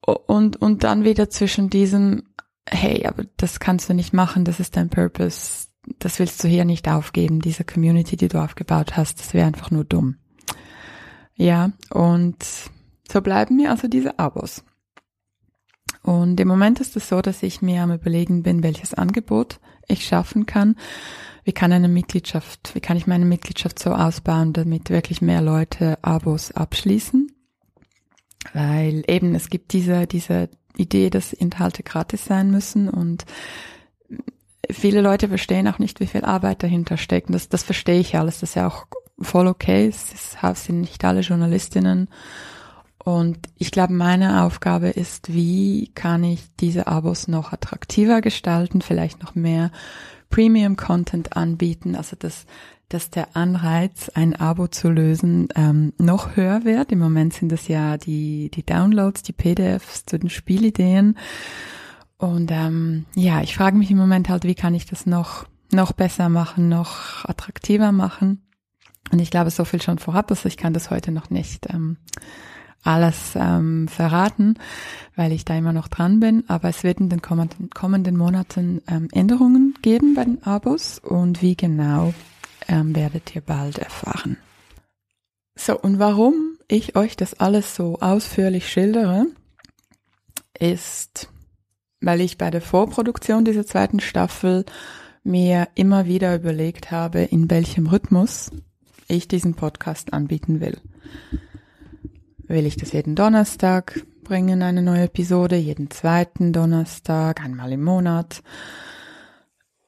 Und, 0.00 0.60
und 0.60 0.84
dann 0.84 1.04
wieder 1.04 1.30
zwischen 1.30 1.70
diesem, 1.70 2.24
hey, 2.68 3.06
aber 3.06 3.24
das 3.36 3.58
kannst 3.58 3.88
du 3.88 3.94
nicht 3.94 4.12
machen, 4.12 4.44
das 4.44 4.60
ist 4.60 4.76
dein 4.76 4.90
Purpose, 4.90 5.68
das 5.98 6.18
willst 6.18 6.42
du 6.44 6.48
hier 6.48 6.64
nicht 6.64 6.88
aufgeben, 6.88 7.40
diese 7.40 7.64
Community, 7.64 8.16
die 8.16 8.28
du 8.28 8.42
aufgebaut 8.42 8.96
hast, 8.96 9.20
das 9.20 9.32
wäre 9.34 9.46
einfach 9.46 9.70
nur 9.70 9.84
dumm. 9.84 10.16
Ja, 11.36 11.72
und 11.90 12.36
so 13.10 13.20
bleiben 13.20 13.56
mir 13.56 13.70
also 13.70 13.88
diese 13.88 14.18
Abos. 14.18 14.62
Und 16.02 16.38
im 16.38 16.48
Moment 16.48 16.80
ist 16.80 16.96
es 16.96 17.08
so, 17.08 17.22
dass 17.22 17.42
ich 17.42 17.62
mir 17.62 17.82
am 17.82 17.92
überlegen 17.92 18.42
bin, 18.42 18.62
welches 18.62 18.92
Angebot 18.92 19.58
ich 19.88 20.04
schaffen 20.06 20.44
kann, 20.44 20.76
wie 21.44 21.52
kann 21.52 21.72
eine 21.72 21.88
Mitgliedschaft, 21.88 22.74
wie 22.74 22.80
kann 22.80 22.96
ich 22.96 23.06
meine 23.06 23.24
Mitgliedschaft 23.24 23.78
so 23.78 23.92
ausbauen, 23.92 24.52
damit 24.52 24.90
wirklich 24.90 25.20
mehr 25.20 25.42
Leute 25.42 25.98
Abos 26.02 26.52
abschließen? 26.52 27.30
Weil 28.52 29.04
eben 29.08 29.34
es 29.34 29.50
gibt 29.50 29.72
diese, 29.72 30.06
diese 30.06 30.48
Idee, 30.76 31.10
dass 31.10 31.32
Inhalte 31.32 31.82
gratis 31.82 32.24
sein 32.24 32.50
müssen 32.50 32.88
und 32.88 33.24
viele 34.70 35.00
Leute 35.00 35.28
verstehen 35.28 35.68
auch 35.68 35.78
nicht, 35.78 36.00
wie 36.00 36.06
viel 36.06 36.24
Arbeit 36.24 36.62
dahinter 36.62 36.96
steckt. 36.96 37.28
Und 37.28 37.34
das, 37.34 37.48
das 37.48 37.62
verstehe 37.62 38.00
ich 38.00 38.16
alles. 38.16 38.40
Das 38.40 38.50
ist 38.50 38.56
ja 38.56 38.66
auch 38.66 38.86
voll 39.20 39.46
okay. 39.46 39.88
Es 39.88 40.36
sind 40.64 40.80
nicht 40.80 41.04
alle 41.04 41.20
Journalistinnen. 41.20 42.08
Und 43.04 43.38
ich 43.58 43.70
glaube, 43.70 43.92
meine 43.92 44.42
Aufgabe 44.44 44.88
ist, 44.88 45.32
wie 45.32 45.92
kann 45.94 46.24
ich 46.24 46.42
diese 46.58 46.86
Abos 46.86 47.28
noch 47.28 47.52
attraktiver 47.52 48.22
gestalten, 48.22 48.80
vielleicht 48.80 49.22
noch 49.22 49.34
mehr 49.34 49.70
Premium-Content 50.34 51.36
anbieten, 51.36 51.94
also 51.94 52.16
dass, 52.18 52.46
dass 52.88 53.08
der 53.08 53.36
Anreiz, 53.36 54.10
ein 54.14 54.34
Abo 54.34 54.66
zu 54.66 54.90
lösen, 54.90 55.46
ähm, 55.54 55.92
noch 55.96 56.34
höher 56.34 56.64
wird. 56.64 56.90
Im 56.90 56.98
Moment 56.98 57.34
sind 57.34 57.52
es 57.52 57.68
ja 57.68 57.96
die, 57.98 58.50
die 58.52 58.66
Downloads, 58.66 59.22
die 59.22 59.32
PDFs 59.32 60.06
zu 60.06 60.18
den 60.18 60.30
Spielideen. 60.30 61.16
Und 62.16 62.50
ähm, 62.50 63.06
ja, 63.14 63.42
ich 63.42 63.54
frage 63.54 63.76
mich 63.76 63.92
im 63.92 63.96
Moment 63.96 64.28
halt, 64.28 64.42
wie 64.42 64.56
kann 64.56 64.74
ich 64.74 64.86
das 64.86 65.06
noch, 65.06 65.46
noch 65.70 65.92
besser 65.92 66.28
machen, 66.28 66.68
noch 66.68 67.24
attraktiver 67.24 67.92
machen. 67.92 68.42
Und 69.12 69.20
ich 69.20 69.30
glaube, 69.30 69.50
so 69.50 69.64
viel 69.64 69.82
schon 69.82 70.00
vorab 70.00 70.32
ist, 70.32 70.44
ich 70.46 70.56
kann 70.56 70.72
das 70.72 70.90
heute 70.90 71.12
noch 71.12 71.30
nicht 71.30 71.72
ähm, 71.72 71.96
alles 72.84 73.32
ähm, 73.34 73.88
verraten, 73.88 74.58
weil 75.16 75.32
ich 75.32 75.44
da 75.44 75.56
immer 75.56 75.72
noch 75.72 75.88
dran 75.88 76.20
bin. 76.20 76.44
Aber 76.48 76.68
es 76.68 76.84
wird 76.84 77.00
in 77.00 77.08
den 77.08 77.22
kommenden, 77.22 77.70
kommenden 77.70 78.16
Monaten 78.16 78.82
ähm, 78.86 79.08
Änderungen 79.12 79.74
geben 79.82 80.14
bei 80.14 80.24
den 80.24 80.42
Abos 80.42 80.98
und 80.98 81.42
wie 81.42 81.56
genau 81.56 82.14
ähm, 82.68 82.94
werdet 82.94 83.34
ihr 83.34 83.42
bald 83.42 83.78
erfahren. 83.78 84.36
So, 85.56 85.78
und 85.78 85.98
warum 85.98 86.58
ich 86.68 86.96
euch 86.96 87.16
das 87.16 87.34
alles 87.34 87.74
so 87.74 87.98
ausführlich 88.00 88.68
schildere, 88.68 89.26
ist, 90.58 91.28
weil 92.00 92.20
ich 92.20 92.38
bei 92.38 92.50
der 92.50 92.60
Vorproduktion 92.60 93.44
dieser 93.44 93.66
zweiten 93.66 94.00
Staffel 94.00 94.64
mir 95.22 95.68
immer 95.74 96.06
wieder 96.06 96.34
überlegt 96.34 96.90
habe, 96.90 97.20
in 97.20 97.50
welchem 97.50 97.86
Rhythmus 97.86 98.50
ich 99.08 99.28
diesen 99.28 99.54
Podcast 99.54 100.12
anbieten 100.12 100.60
will. 100.60 100.78
Will 102.46 102.66
ich 102.66 102.76
das 102.76 102.92
jeden 102.92 103.14
Donnerstag 103.14 104.04
bringen, 104.22 104.62
eine 104.62 104.82
neue 104.82 105.04
Episode, 105.04 105.56
jeden 105.56 105.90
zweiten 105.90 106.52
Donnerstag, 106.52 107.42
einmal 107.42 107.72
im 107.72 107.82
Monat? 107.82 108.42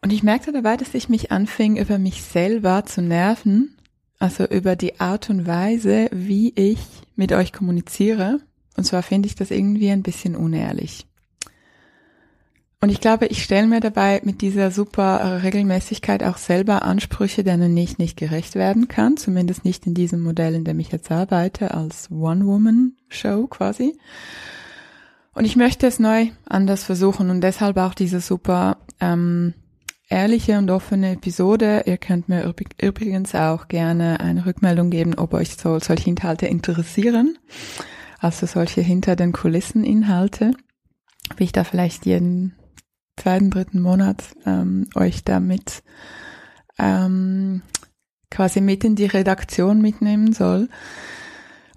Und 0.02 0.12
ich 0.12 0.22
merkte 0.22 0.52
dabei, 0.52 0.76
dass 0.76 0.94
ich 0.94 1.08
mich 1.08 1.30
anfing, 1.30 1.76
über 1.76 1.98
mich 1.98 2.22
selber 2.22 2.84
zu 2.86 3.02
nerven, 3.02 3.76
also 4.18 4.44
über 4.46 4.74
die 4.74 5.00
Art 5.00 5.28
und 5.28 5.46
Weise, 5.46 6.08
wie 6.12 6.52
ich 6.54 6.80
mit 7.14 7.32
euch 7.32 7.52
kommuniziere. 7.52 8.40
Und 8.76 8.84
zwar 8.84 9.02
finde 9.02 9.26
ich 9.26 9.34
das 9.34 9.50
irgendwie 9.50 9.90
ein 9.90 10.02
bisschen 10.02 10.34
unehrlich. 10.34 11.06
Und 12.80 12.90
ich 12.90 13.00
glaube, 13.00 13.26
ich 13.26 13.42
stelle 13.42 13.66
mir 13.66 13.80
dabei 13.80 14.20
mit 14.24 14.42
dieser 14.42 14.70
super 14.70 15.42
Regelmäßigkeit 15.42 16.22
auch 16.22 16.36
selber 16.36 16.82
Ansprüche, 16.82 17.42
denen 17.42 17.74
ich 17.76 17.96
nicht 17.96 18.18
gerecht 18.18 18.54
werden 18.54 18.86
kann, 18.86 19.16
zumindest 19.16 19.64
nicht 19.64 19.86
in 19.86 19.94
diesem 19.94 20.22
Modell, 20.22 20.54
in 20.54 20.64
dem 20.64 20.78
ich 20.78 20.92
jetzt 20.92 21.10
arbeite, 21.10 21.72
als 21.72 22.10
One-Woman-Show 22.10 23.46
quasi. 23.46 23.98
Und 25.32 25.46
ich 25.46 25.56
möchte 25.56 25.86
es 25.86 25.98
neu 25.98 26.28
anders 26.44 26.84
versuchen 26.84 27.30
und 27.30 27.40
deshalb 27.40 27.78
auch 27.78 27.94
diese 27.94 28.20
super 28.20 28.78
ähm, 29.00 29.54
ehrliche 30.08 30.58
und 30.58 30.70
offene 30.70 31.12
Episode. 31.12 31.84
Ihr 31.86 31.96
könnt 31.96 32.28
mir 32.28 32.54
übrigens 32.80 33.34
auch 33.34 33.68
gerne 33.68 34.20
eine 34.20 34.46
Rückmeldung 34.46 34.90
geben, 34.90 35.14
ob 35.14 35.34
euch 35.34 35.56
so, 35.56 35.78
solche 35.78 36.10
Inhalte 36.10 36.46
interessieren, 36.46 37.38
also 38.18 38.46
solche 38.46 38.82
hinter 38.82 39.16
den 39.16 39.32
Kulissen 39.32 39.82
Inhalte, 39.82 40.52
wie 41.36 41.44
ich 41.44 41.52
da 41.52 41.64
vielleicht 41.64 42.06
jeden 42.06 42.54
zweiten, 43.16 43.50
dritten 43.50 43.80
Monat 43.80 44.22
ähm, 44.44 44.88
euch 44.94 45.24
damit 45.24 45.82
ähm, 46.78 47.62
quasi 48.30 48.60
mit 48.60 48.84
in 48.84 48.96
die 48.96 49.06
Redaktion 49.06 49.80
mitnehmen 49.80 50.32
soll. 50.32 50.68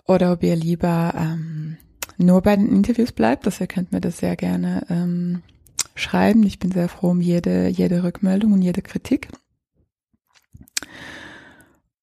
Oder 0.06 0.34
ob 0.34 0.44
ihr 0.44 0.56
lieber 0.56 1.14
ähm, 1.16 1.78
nur 2.18 2.42
bei 2.42 2.56
den 2.56 2.68
Interviews 2.68 3.12
bleibt. 3.12 3.46
Also 3.46 3.64
ihr 3.64 3.68
könnt 3.68 3.92
mir 3.92 4.02
das 4.02 4.18
sehr 4.18 4.36
gerne 4.36 4.86
ähm, 4.90 5.42
schreiben. 5.96 6.44
Ich 6.44 6.60
bin 6.60 6.72
sehr 6.72 6.90
froh 6.90 7.12
um 7.12 7.22
jede, 7.22 7.68
jede 7.68 8.04
Rückmeldung 8.04 8.54
und 8.54 8.62
jede 8.62 8.82
Kritik. 8.82 9.30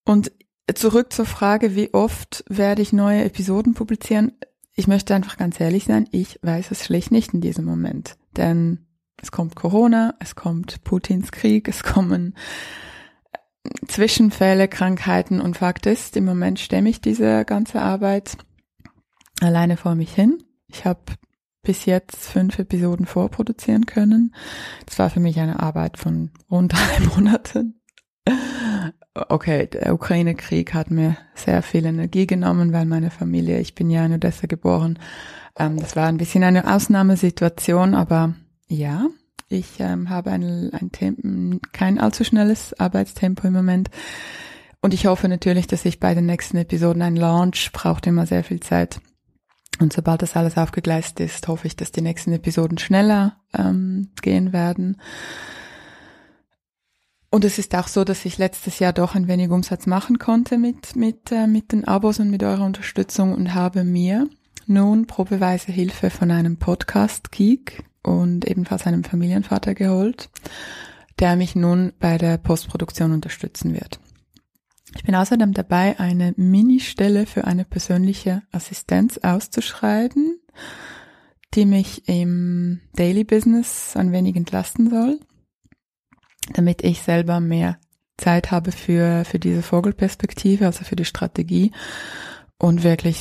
Und 0.05 0.33
zurück 0.75 1.13
zur 1.13 1.27
Frage, 1.27 1.75
wie 1.75 1.93
oft 1.93 2.45
werde 2.49 2.83
ich 2.83 2.93
neue 2.93 3.25
Episoden 3.25 3.75
publizieren? 3.75 4.33
Ich 4.75 4.87
möchte 4.87 5.15
einfach 5.15 5.37
ganz 5.37 5.61
ehrlich 5.61 5.85
sein, 5.85 6.09
ich 6.13 6.39
weiß 6.43 6.71
es 6.71 6.85
schlicht 6.85 7.11
nicht 7.11 7.35
in 7.35 7.41
diesem 7.41 7.65
Moment. 7.65 8.17
Denn 8.37 8.86
es 9.21 9.31
kommt 9.33 9.57
Corona, 9.57 10.15
es 10.21 10.35
kommt 10.35 10.83
Putins 10.85 11.33
Krieg, 11.33 11.69
es 11.69 11.83
kommen 11.83 12.35
äh, 13.33 13.87
Zwischenfälle, 13.87 14.69
Krankheiten 14.69 15.41
und 15.41 15.57
Fakt 15.57 15.87
ist, 15.87 16.17
im 16.17 16.25
Moment 16.25 16.61
stemme 16.61 16.89
ich 16.89 17.01
diese 17.01 17.45
ganze 17.45 17.81
Arbeit 17.81 18.37
alleine 19.41 19.77
vor 19.77 19.95
mich 19.95 20.15
hin. 20.15 20.43
Ich 20.69 20.85
habe 20.85 21.01
bis 21.63 21.85
jetzt 21.85 22.27
fünf 22.27 22.59
Episoden 22.59 23.07
vorproduzieren 23.07 23.87
können. 23.87 24.35
Das 24.87 24.99
war 24.99 25.11
für 25.11 25.21
mich 25.21 25.41
eine 25.41 25.61
Arbeit 25.61 25.99
von 25.99 26.31
rund 26.51 26.73
drei 26.75 27.07
Monaten. 27.07 27.81
Okay, 29.15 29.67
der 29.67 29.95
Ukraine-Krieg 29.95 30.75
hat 30.75 30.91
mir 30.91 31.17
sehr 31.35 31.63
viel 31.63 31.87
Energie 31.87 32.27
genommen, 32.27 32.73
weil 32.73 32.85
meine 32.85 33.11
Familie, 33.11 33.61
ich 33.61 33.75
bin 33.75 33.91
ja 33.91 34.05
in 34.05 34.13
Odessa 34.13 34.47
geboren, 34.47 34.99
ähm, 35.59 35.79
das 35.79 35.97
war 35.97 36.07
ein 36.07 36.19
bisschen 36.19 36.45
eine 36.45 36.73
Ausnahmesituation, 36.73 37.95
aber 37.95 38.35
ja, 38.69 39.09
ich 39.49 39.79
ähm, 39.79 40.11
habe 40.11 40.31
ein, 40.33 40.73
ein 40.73 40.91
Tempo, 40.91 41.61
kein 41.73 41.99
allzu 41.99 42.25
schnelles 42.25 42.79
Arbeitstempo 42.79 43.47
im 43.47 43.53
Moment. 43.53 43.91
Und 44.81 44.95
ich 44.95 45.07
hoffe 45.07 45.29
natürlich, 45.29 45.67
dass 45.67 45.85
ich 45.85 46.01
bei 46.01 46.15
den 46.15 46.27
nächsten 46.27 46.57
Episoden 46.57 47.03
ein 47.03 47.17
Launch 47.17 47.71
braucht 47.73 48.07
immer 48.07 48.27
sehr 48.27 48.45
viel 48.45 48.61
Zeit. 48.61 49.01
Und 49.79 49.93
sobald 49.93 50.23
das 50.23 50.37
alles 50.37 50.57
aufgegleist 50.57 51.21
ist, 51.21 51.47
hoffe 51.49 51.67
ich, 51.67 51.77
dass 51.77 51.93
die 51.93 52.01
nächsten 52.01 52.33
Episoden 52.33 52.79
schneller 52.79 53.37
ähm, 53.55 54.11
gehen 54.23 54.53
werden. 54.53 55.01
Und 57.31 57.45
es 57.45 57.59
ist 57.59 57.75
auch 57.75 57.89
so, 57.89 58.05
dass 58.05 58.25
ich 58.25 58.39
letztes 58.39 58.79
Jahr 58.79 58.93
doch 58.93 59.15
ein 59.15 59.29
wenig 59.29 59.51
Umsatz 59.51 59.87
machen 59.87 60.19
konnte 60.19 60.57
mit, 60.57 60.97
mit, 60.97 61.31
äh, 61.31 61.47
mit 61.47 61.73
den 61.73 61.87
Abos 61.87 62.19
und 62.19 62.31
mit 62.31 62.43
eurer 62.43 62.65
Unterstützung 62.65 63.35
und 63.35 63.55
habe 63.55 63.85
mir 63.85 64.29
nun 64.67 65.07
probeweise 65.07 65.71
Hilfe 65.71 66.11
von 66.11 66.31
einem 66.31 66.57
Podcast-Geek 66.57 67.85
und 68.07 68.47
ebenfalls 68.47 68.87
einem 68.87 69.05
Familienvater 69.05 69.75
geholt, 69.75 70.31
der 71.19 71.37
mich 71.37 71.57
nun 71.57 71.93
bei 71.99 72.19
der 72.19 72.39
Postproduktion 72.39 73.13
unterstützen 73.13 73.75
wird. 73.75 73.99
Ich 74.95 75.05
bin 75.05 75.15
außerdem 75.15 75.53
dabei, 75.53 75.99
eine 75.99 76.33
Ministelle 76.37 77.27
für 77.27 77.45
eine 77.45 77.65
persönliche 77.65 78.43
Assistenz 78.53 79.19
auszuschreiben, 79.19 80.41
die 81.55 81.67
mich 81.67 82.09
im 82.09 82.81
Daily 82.95 83.25
Business 83.25 83.97
ein 83.97 84.13
wenig 84.13 84.37
entlasten 84.37 84.89
soll, 84.89 85.21
damit 86.53 86.83
ich 86.83 87.03
selber 87.03 87.41
mehr 87.41 87.79
Zeit 88.17 88.51
habe 88.51 88.73
für, 88.73 89.25
für 89.25 89.39
diese 89.39 89.63
Vogelperspektive, 89.63 90.67
also 90.67 90.85
für 90.85 90.97
die 90.97 91.05
Strategie 91.05 91.73
und 92.59 92.83
wirklich 92.83 93.19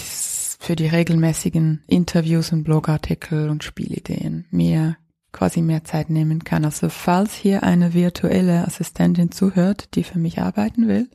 für 0.65 0.75
die 0.75 0.87
regelmäßigen 0.87 1.83
Interviews 1.85 2.51
und 2.51 2.63
Blogartikel 2.63 3.49
und 3.49 3.63
Spielideen 3.63 4.45
mir 4.49 4.97
quasi 5.31 5.61
mehr 5.61 5.83
Zeit 5.83 6.09
nehmen 6.09 6.43
kann. 6.43 6.65
Also 6.65 6.89
falls 6.89 7.35
hier 7.35 7.61
eine 7.61 7.93
virtuelle 7.93 8.65
Assistentin 8.65 9.31
zuhört, 9.31 9.93
die 9.93 10.03
für 10.03 10.17
mich 10.17 10.39
arbeiten 10.39 10.87
will, 10.87 11.07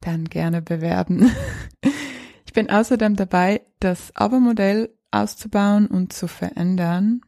dann 0.00 0.24
gerne 0.24 0.60
bewerben. 0.60 1.30
Ich 2.44 2.54
bin 2.54 2.68
außerdem 2.68 3.16
dabei, 3.16 3.62
das 3.80 4.14
Abo-Modell 4.14 4.90
auszubauen 5.10 5.86
und 5.86 6.12
zu 6.12 6.28
verändern 6.28 7.22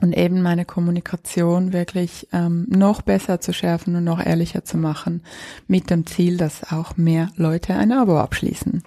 und 0.00 0.16
eben 0.16 0.42
meine 0.42 0.64
Kommunikation 0.64 1.72
wirklich 1.72 2.28
ähm, 2.32 2.66
noch 2.68 3.02
besser 3.02 3.40
zu 3.40 3.52
schärfen 3.52 3.96
und 3.96 4.04
noch 4.04 4.24
ehrlicher 4.24 4.64
zu 4.64 4.78
machen, 4.78 5.24
mit 5.66 5.90
dem 5.90 6.06
Ziel, 6.06 6.36
dass 6.36 6.70
auch 6.70 6.96
mehr 6.96 7.30
Leute 7.34 7.74
ein 7.74 7.90
Abo 7.90 8.20
abschließen. 8.20 8.84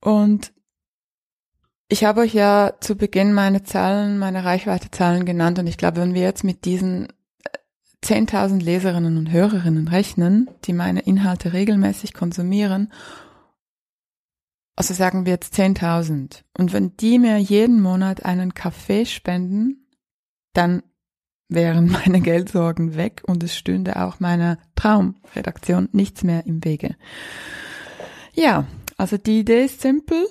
Und 0.00 0.52
ich 1.88 2.04
habe 2.04 2.20
euch 2.20 2.34
ja 2.34 2.74
zu 2.80 2.96
Beginn 2.96 3.32
meine 3.32 3.62
Zahlen, 3.62 4.18
meine 4.18 4.44
Reichweitezahlen 4.44 5.24
genannt 5.24 5.58
und 5.58 5.66
ich 5.66 5.78
glaube, 5.78 6.00
wenn 6.02 6.14
wir 6.14 6.22
jetzt 6.22 6.44
mit 6.44 6.64
diesen 6.66 7.08
10.000 8.04 8.60
äh, 8.60 8.64
Leserinnen 8.64 9.16
und 9.16 9.30
Hörerinnen 9.30 9.88
rechnen, 9.88 10.50
die 10.64 10.74
meine 10.74 11.00
Inhalte 11.00 11.54
regelmäßig 11.54 12.12
konsumieren, 12.12 12.92
also 14.76 14.92
sagen 14.92 15.24
wir 15.24 15.32
jetzt 15.32 15.54
10.000 15.54 16.42
und 16.58 16.72
wenn 16.74 16.96
die 16.98 17.18
mir 17.18 17.38
jeden 17.38 17.80
Monat 17.80 18.24
einen 18.24 18.52
Kaffee 18.52 19.06
spenden, 19.06 19.88
dann 20.52 20.82
wären 21.48 21.90
meine 22.04 22.20
Geldsorgen 22.20 22.96
weg 22.96 23.22
und 23.26 23.42
es 23.42 23.56
stünde 23.56 23.96
auch 23.96 24.20
meiner 24.20 24.58
Traumredaktion 24.76 25.88
nichts 25.92 26.22
mehr 26.22 26.46
im 26.46 26.62
Wege. 26.64 26.96
Ja, 28.34 28.66
also 28.98 29.16
die 29.16 29.40
Idee 29.40 29.64
ist 29.64 29.80
simpel. 29.80 30.28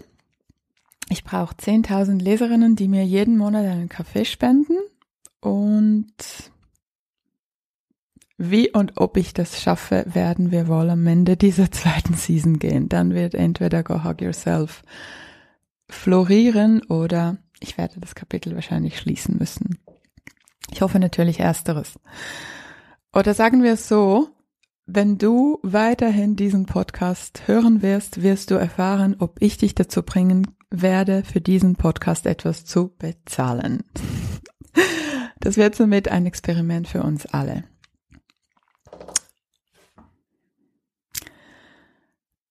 Ich 1.10 1.24
brauche 1.24 1.56
10.000 1.56 2.22
Leserinnen, 2.22 2.76
die 2.76 2.88
mir 2.88 3.04
jeden 3.04 3.38
Monat 3.38 3.66
einen 3.66 3.90
Kaffee 3.90 4.26
spenden 4.26 4.78
und 5.40 6.14
wie 8.38 8.72
und 8.72 8.98
ob 8.98 9.18
ich 9.18 9.34
das 9.34 9.62
schaffe, 9.62 10.06
werden 10.08 10.52
wir 10.52 10.68
wohl 10.68 10.90
am 10.90 11.08
Ende 11.08 11.38
dieser 11.38 11.72
zweiten 11.72 12.14
Season 12.14 12.60
gehen. 12.60 12.90
Dann 12.90 13.14
wird 13.14 13.34
entweder 13.34 13.84
Go 13.84 14.04
Hug 14.04 14.22
Yourself 14.22 14.84
florieren 15.90 16.84
oder 16.84 17.38
ich 17.60 17.78
werde 17.78 18.00
das 18.00 18.14
Kapitel 18.14 18.54
wahrscheinlich 18.54 19.00
schließen 19.00 19.38
müssen. 19.38 19.80
Ich 20.72 20.82
hoffe 20.82 21.00
natürlich 21.00 21.40
ersteres. 21.40 21.98
Oder 23.14 23.34
sagen 23.34 23.64
wir 23.64 23.74
es 23.74 23.88
so, 23.88 24.30
wenn 24.88 25.18
du 25.18 25.60
weiterhin 25.64 26.38
diesen 26.38 26.66
Podcast 26.66 27.44
hören 27.46 27.82
wirst, 27.82 28.24
wirst 28.24 28.52
du 28.52 28.56
erfahren, 28.56 29.18
ob 29.20 29.42
ich 29.42 29.58
dich 29.58 29.76
dazu 29.76 30.02
bringen 30.02 30.48
werde, 30.70 31.24
für 31.24 31.42
diesen 31.42 31.76
Podcast 31.76 32.26
etwas 32.26 32.64
zu 32.66 32.96
bezahlen. 32.98 33.84
Das 35.40 35.58
wird 35.58 35.76
somit 35.76 36.10
ein 36.10 36.26
Experiment 36.26 36.88
für 36.88 37.04
uns 37.04 37.26
alle. 37.26 37.64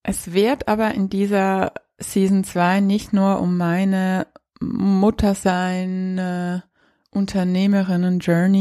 Es 0.03 0.33
wird 0.33 0.69
aber 0.69 0.95
in 0.95 1.09
dieser 1.09 1.73
Season 1.99 2.45
2 2.45 2.81
nicht 2.81 3.13
nur 3.13 3.41
um 3.41 3.57
meine 3.57 4.27
Muttersein, 4.61 6.19
äh, 6.19 6.61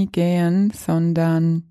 gehen, 0.07 0.71
sondern 0.71 1.69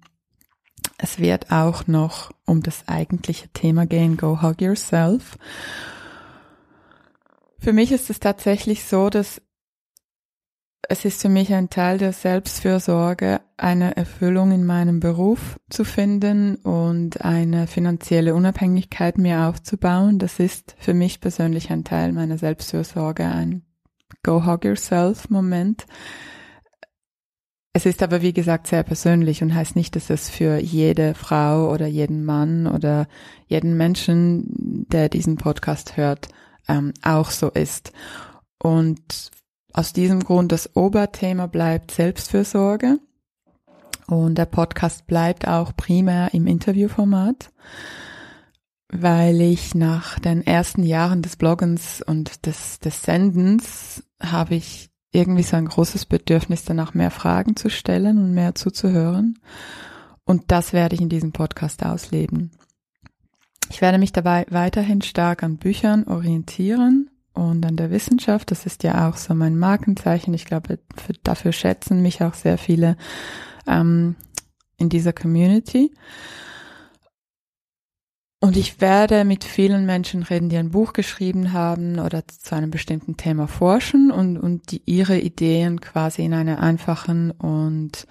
es 1.05 1.19
wird 1.19 1.51
auch 1.53 1.87
noch 1.87 2.31
um 2.47 2.62
das 2.62 2.88
eigentliche 2.88 3.49
Thema 3.51 3.85
gehen, 3.85 4.17
Go 4.17 4.40
Hug 4.40 4.62
Yourself. 4.62 5.37
Für 7.59 7.75
mich 7.75 7.93
ist 7.93 8.09
es 8.09 8.21
tatsächlich 8.21 8.85
so, 8.85 9.11
dass 9.11 9.43
es 10.88 11.05
ist 11.05 11.21
für 11.21 11.29
mich 11.29 11.53
ein 11.53 11.69
Teil 11.69 11.99
der 11.99 12.14
Selbstfürsorge, 12.14 13.43
eine 13.59 13.99
Erfüllung 13.99 14.51
in 14.53 14.64
meinem 14.64 15.01
Beruf 15.01 15.61
zu 15.69 15.85
finden 15.85 16.57
und 16.57 17.23
eine 17.23 17.67
finanzielle 17.67 18.35
Unabhängigkeit 18.35 19.19
mir 19.19 19.49
aufzubauen. 19.49 20.19
Das 20.19 20.40
ist 20.40 20.75
für 20.79 20.95
mich 20.95 21.21
persönlich 21.21 21.71
ein 21.71 21.85
Teil 21.85 22.12
meiner 22.12 22.38
Selbstfürsorge, 22.38 23.27
ein 23.27 23.67
Go 24.23 24.47
Hug 24.47 24.64
Yourself 24.64 25.29
Moment. 25.29 25.87
Es 27.77 27.87
ist 27.87 28.05
aber, 28.05 28.23
wie 28.23 28.33
gesagt, 28.33 28.69
sehr 28.69 28.85
persönlich 28.85 29.43
und 29.43 29.53
heißt 29.53 29.75
nicht, 29.75 29.97
dass 29.97 30.09
es 30.09 30.31
für 30.31 30.59
jede 30.59 31.15
Frau 31.15 31.73
oder 31.73 31.89
jeden 31.89 32.25
Mann 32.25 32.69
oder 32.69 33.09
jeden 33.49 33.77
Menschen, 33.77 34.87
der 34.93 35.09
diesen 35.09 35.37
Podcast 35.37 35.97
hört, 35.97 36.29
ähm, 36.69 36.95
auch 37.03 37.31
so 37.31 37.51
ist. 37.51 37.91
Und 38.63 39.33
aus 39.73 39.93
diesem 39.93 40.21
Grund 40.21 40.53
das 40.53 40.77
Oberthema 40.77 41.49
bleibt 41.49 41.91
Selbstfürsorge. 41.91 43.01
Und 44.07 44.39
der 44.39 44.47
Podcast 44.47 45.09
bleibt 45.09 45.49
auch 45.49 45.75
primär 45.75 46.33
im 46.33 46.47
Interviewformat, 46.47 47.51
weil 48.89 49.41
ich 49.41 49.75
nach 49.75 50.21
den 50.21 50.47
ersten 50.47 50.85
Jahren 50.85 51.23
des 51.23 51.35
Bloggens 51.35 52.03
und 52.03 52.47
des, 52.47 52.79
des 52.79 53.03
Sendens 53.03 54.05
habe 54.21 54.55
ich 54.55 54.94
irgendwie 55.14 55.42
so 55.42 55.57
ein 55.57 55.66
großes 55.66 56.07
Bedürfnis 56.07 56.64
danach, 56.64 56.94
mehr 56.94 57.11
Fragen 57.11 57.57
zu 57.57 57.70
stellen 57.70 58.18
und 58.18 58.35
mehr 58.35 58.55
zuzuhören. 58.55 59.38
Und 60.24 60.44
das 60.48 60.72
werde 60.72 60.94
ich 60.94 61.00
in 61.00 61.09
diesem 61.09 61.33
Podcast 61.33 61.85
ausleben. 61.85 62.50
Ich 63.70 63.81
werde 63.81 63.98
mich 63.98 64.12
dabei 64.12 64.46
weiterhin 64.50 65.03
stark 65.03 65.42
an 65.42 65.57
Büchern 65.57 66.05
orientieren 66.05 67.11
und 67.33 67.64
an 67.64 67.77
der 67.77 67.90
Wissenschaft. 67.90 68.50
Das 68.50 68.66
ist 68.66 68.83
ja 68.83 69.09
auch 69.09 69.16
so 69.16 69.35
mein 69.35 69.59
Markenzeichen. 69.59 70.35
Ich 70.35 70.44
glaube, 70.44 70.79
für, 70.96 71.12
dafür 71.22 71.53
schätzen 71.53 72.03
mich 72.03 72.22
auch 72.22 72.35
sehr 72.35 72.59
viele 72.59 72.96
ähm, 73.66 74.16
in 74.77 74.88
dieser 74.88 75.12
Community. 75.12 75.92
Und 78.45 78.59
ich 78.59 78.83
werde 78.83 79.25
mit 79.25 79.43
vielen 79.43 79.87
Menschen 79.87 80.23
reden, 80.23 80.51
die 80.51 80.59
ein 80.59 80.69
Buch 80.69 80.93
geschrieben 80.93 81.55
haben 81.55 81.99
oder 81.99 82.29
zu 82.29 82.55
einem 82.55 82.71
bestimmten 82.71 83.17
Thema 83.17 83.49
forschen 83.49 84.11
und, 84.11 84.37
und 84.37 84.71
die 84.71 84.83
ihre 84.85 85.19
Ideen 85.19 85.81
quasi 85.81 86.27
in 86.27 86.35
einer 86.35 86.61
einfachen 86.61 87.31
und 87.31 88.07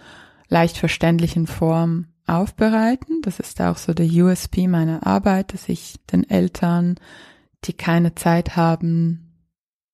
leicht 0.48 0.80
verständlichen 0.80 1.46
Form 1.46 2.08
aufbereiten. 2.26 3.22
Das 3.22 3.39
ist 3.39 3.62
auch 3.62 3.78
so 3.78 3.93
der 3.93 4.08
USP 4.08 4.67
meiner 4.67 5.06
Arbeit, 5.06 5.54
dass 5.54 5.69
ich 5.69 6.00
den 6.12 6.28
Eltern 6.28 6.96
die 7.65 7.74
keine 7.74 8.15
Zeit 8.15 8.56
haben, 8.56 9.36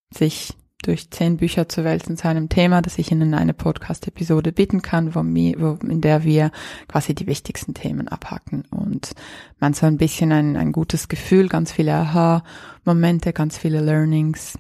sich 0.10 0.54
durch 0.82 1.12
zehn 1.12 1.38
Bücher 1.38 1.68
zu 1.68 1.84
wälzen 1.84 2.16
zu 2.16 2.28
einem 2.28 2.48
Thema, 2.48 2.82
das 2.82 2.98
ich 2.98 3.12
Ihnen 3.12 3.34
eine 3.34 3.54
Podcast-Episode 3.54 4.52
bieten 4.52 4.82
kann, 4.82 5.14
wo 5.14 5.20
wo, 5.20 5.78
in 5.86 6.02
der 6.02 6.24
wir 6.24 6.52
quasi 6.88 7.14
die 7.14 7.28
wichtigsten 7.28 7.74
Themen 7.74 8.08
abhacken 8.08 8.64
und 8.72 9.12
man 9.60 9.74
so 9.74 9.86
ein 9.86 9.98
bisschen 9.98 10.32
ein, 10.32 10.56
ein 10.56 10.72
gutes 10.72 11.10
Gefühl, 11.10 11.50
ganz 11.50 11.72
viele 11.72 11.94
Aha-Momente, 11.94 13.34
ganz 13.34 13.58
viele 13.58 13.82
Learnings 13.82 14.58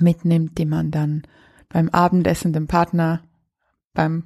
mitnimmt, 0.00 0.58
die 0.58 0.66
man 0.66 0.90
dann 0.90 1.22
beim 1.68 1.88
Abendessen 1.90 2.52
dem 2.52 2.66
Partner, 2.66 3.22
beim 3.94 4.24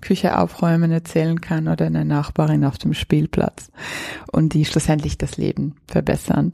Küche 0.00 0.38
aufräumen 0.38 0.90
erzählen 0.90 1.40
kann 1.40 1.68
oder 1.68 1.86
einer 1.86 2.04
Nachbarin 2.04 2.64
auf 2.64 2.78
dem 2.78 2.94
Spielplatz 2.94 3.70
und 4.30 4.52
die 4.54 4.64
schlussendlich 4.64 5.18
das 5.18 5.36
Leben 5.36 5.76
verbessern. 5.86 6.52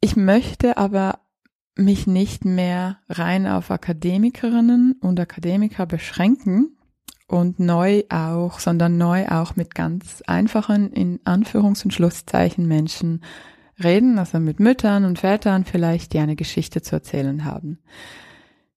Ich 0.00 0.16
möchte 0.16 0.76
aber 0.76 1.20
mich 1.76 2.06
nicht 2.06 2.44
mehr 2.44 2.98
rein 3.08 3.46
auf 3.46 3.70
Akademikerinnen 3.70 4.96
und 5.00 5.20
Akademiker 5.20 5.86
beschränken 5.86 6.76
und 7.28 7.58
neu 7.58 8.04
auch, 8.08 8.60
sondern 8.60 8.96
neu 8.98 9.28
auch 9.28 9.56
mit 9.56 9.74
ganz 9.74 10.22
einfachen, 10.26 10.92
in 10.92 11.20
Anführungs- 11.24 11.84
und 11.84 11.92
Schlusszeichen 11.92 12.66
Menschen 12.66 13.22
reden, 13.82 14.18
also 14.18 14.38
mit 14.38 14.60
Müttern 14.60 15.04
und 15.04 15.18
Vätern 15.18 15.64
vielleicht, 15.64 16.12
die 16.12 16.18
eine 16.18 16.36
Geschichte 16.36 16.82
zu 16.82 16.96
erzählen 16.96 17.44
haben. 17.44 17.78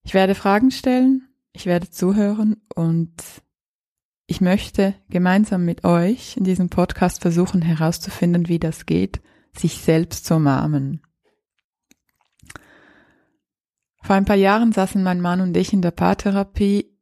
Ich 0.04 0.14
werde 0.14 0.36
Fragen 0.36 0.72
stellen, 0.72 1.30
ich 1.54 1.66
werde 1.66 1.90
zuhören 1.90 2.58
und 2.74 3.14
ich 4.28 4.42
möchte 4.42 4.94
gemeinsam 5.10 5.66
mit 5.66 5.84
euch 5.84 6.38
in 6.38 6.44
diesem 6.44 6.70
Podcast 6.70 7.22
versuchen 7.22 7.62
herauszufinden, 7.62 8.48
wie 8.48 8.60
das 8.60 8.86
geht, 8.86 9.22
sich 9.56 9.80
selbst 9.80 10.26
zu 10.26 10.36
umarmen. 10.36 11.02
Vor 14.10 14.16
ein 14.16 14.26
paar 14.26 14.38
Jahren 14.38 14.72
saßen 14.72 15.04
mein 15.04 15.22
Mann 15.22 15.40
und 15.40 15.56
ich 15.56 15.72
in 15.72 15.84
der 15.84 15.92
Paartherapie. 15.92 16.98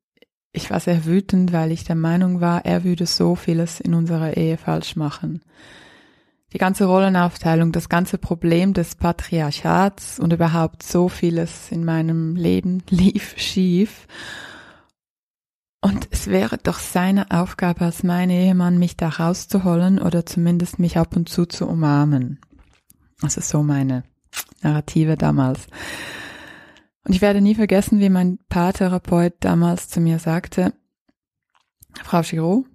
Ich 0.51 0.69
war 0.69 0.81
sehr 0.81 1.05
wütend, 1.05 1.53
weil 1.53 1.71
ich 1.71 1.85
der 1.85 1.95
Meinung 1.95 2.41
war, 2.41 2.65
er 2.65 2.83
würde 2.83 3.05
so 3.05 3.35
vieles 3.35 3.79
in 3.79 3.93
unserer 3.93 4.35
Ehe 4.35 4.57
falsch 4.57 4.97
machen. 4.97 5.41
Die 6.51 6.57
ganze 6.57 6.83
Rollenaufteilung, 6.83 7.71
das 7.71 7.87
ganze 7.87 8.17
Problem 8.17 8.73
des 8.73 8.95
Patriarchats 8.95 10.19
und 10.19 10.33
überhaupt 10.33 10.83
so 10.83 11.07
vieles 11.07 11.71
in 11.71 11.85
meinem 11.85 12.35
Leben 12.35 12.83
lief 12.89 13.35
schief. 13.37 14.05
Und 15.79 16.09
es 16.11 16.27
wäre 16.27 16.57
doch 16.57 16.79
seine 16.79 17.31
Aufgabe 17.31 17.85
als 17.85 18.03
mein 18.03 18.29
Ehemann, 18.29 18.79
mich 18.79 18.97
da 18.97 19.07
rauszuholen 19.07 20.01
oder 20.01 20.25
zumindest 20.25 20.77
mich 20.77 20.97
ab 20.97 21.15
und 21.15 21.29
zu 21.29 21.45
zu 21.45 21.69
umarmen. 21.69 22.41
Also 23.21 23.39
so 23.39 23.63
meine 23.63 24.03
Narrative 24.61 25.15
damals. 25.15 25.67
Und 27.07 27.13
ich 27.13 27.21
werde 27.21 27.39
nie 27.39 27.55
vergessen, 27.55 28.01
wie 28.01 28.09
mein 28.09 28.37
Paartherapeut 28.49 29.35
damals 29.39 29.87
zu 29.87 30.01
mir 30.01 30.19
sagte, 30.19 30.73
Frau 32.03 32.21
Giraud, 32.21 32.65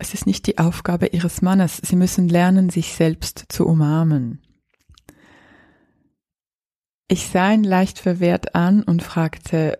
es 0.00 0.14
ist 0.14 0.26
nicht 0.26 0.48
die 0.48 0.58
Aufgabe 0.58 1.06
Ihres 1.06 1.42
Mannes. 1.42 1.76
Sie 1.76 1.94
müssen 1.94 2.28
lernen, 2.28 2.70
sich 2.70 2.94
selbst 2.94 3.44
zu 3.50 3.64
umarmen. 3.64 4.42
Ich 7.06 7.28
sah 7.28 7.52
ihn 7.52 7.62
leicht 7.62 8.00
verwehrt 8.00 8.56
an 8.56 8.82
und 8.82 9.00
fragte, 9.00 9.78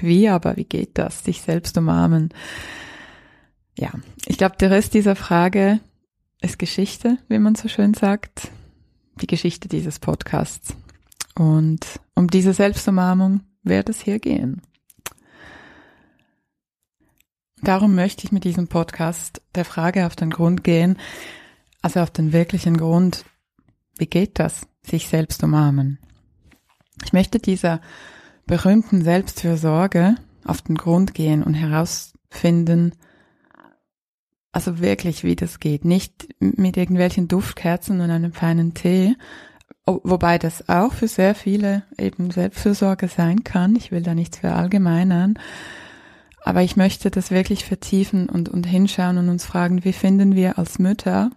wie 0.00 0.30
aber, 0.30 0.56
wie 0.56 0.64
geht 0.64 0.96
das, 0.96 1.24
sich 1.24 1.42
selbst 1.42 1.76
umarmen? 1.76 2.32
Ja, 3.76 3.92
ich 4.24 4.38
glaube, 4.38 4.56
der 4.56 4.70
Rest 4.70 4.94
dieser 4.94 5.14
Frage 5.14 5.80
ist 6.40 6.58
Geschichte, 6.58 7.18
wie 7.28 7.38
man 7.38 7.54
so 7.54 7.68
schön 7.68 7.92
sagt. 7.92 8.50
Die 9.20 9.26
Geschichte 9.26 9.68
dieses 9.68 9.98
Podcasts. 9.98 10.74
Und 11.38 12.00
um 12.16 12.26
diese 12.26 12.52
Selbstumarmung 12.52 13.42
wird 13.62 13.88
es 13.88 14.00
hier 14.00 14.18
gehen. 14.18 14.60
Darum 17.62 17.94
möchte 17.94 18.24
ich 18.24 18.32
mit 18.32 18.42
diesem 18.42 18.66
Podcast 18.66 19.40
der 19.54 19.64
Frage 19.64 20.06
auf 20.06 20.16
den 20.16 20.30
Grund 20.30 20.64
gehen, 20.64 20.98
also 21.80 22.00
auf 22.00 22.10
den 22.10 22.32
wirklichen 22.32 22.76
Grund, 22.76 23.24
wie 23.98 24.06
geht 24.06 24.40
das, 24.40 24.66
sich 24.82 25.08
selbst 25.08 25.44
umarmen? 25.44 26.00
Ich 27.04 27.12
möchte 27.12 27.38
dieser 27.38 27.80
berühmten 28.46 29.02
Selbstfürsorge 29.02 30.16
auf 30.44 30.62
den 30.62 30.74
Grund 30.74 31.14
gehen 31.14 31.44
und 31.44 31.54
herausfinden, 31.54 32.94
also 34.50 34.80
wirklich, 34.80 35.22
wie 35.22 35.36
das 35.36 35.60
geht. 35.60 35.84
Nicht 35.84 36.28
mit 36.40 36.76
irgendwelchen 36.76 37.28
Duftkerzen 37.28 38.00
und 38.00 38.10
einem 38.10 38.32
feinen 38.32 38.74
Tee, 38.74 39.14
wobei 40.02 40.38
das 40.38 40.68
auch 40.68 40.92
für 40.92 41.08
sehr 41.08 41.34
viele 41.34 41.82
eben 41.98 42.30
Selbstfürsorge 42.30 43.08
sein 43.08 43.44
kann. 43.44 43.76
Ich 43.76 43.90
will 43.90 44.02
da 44.02 44.14
nichts 44.14 44.38
verallgemeinern. 44.38 45.38
Aber 46.44 46.62
ich 46.62 46.76
möchte 46.76 47.10
das 47.10 47.30
wirklich 47.30 47.64
vertiefen 47.64 48.28
und, 48.28 48.48
und 48.48 48.64
hinschauen 48.64 49.18
und 49.18 49.28
uns 49.28 49.44
fragen, 49.44 49.84
wie 49.84 49.92
finden 49.92 50.34
wir 50.34 50.58
als 50.58 50.78
Mütter, 50.78 51.30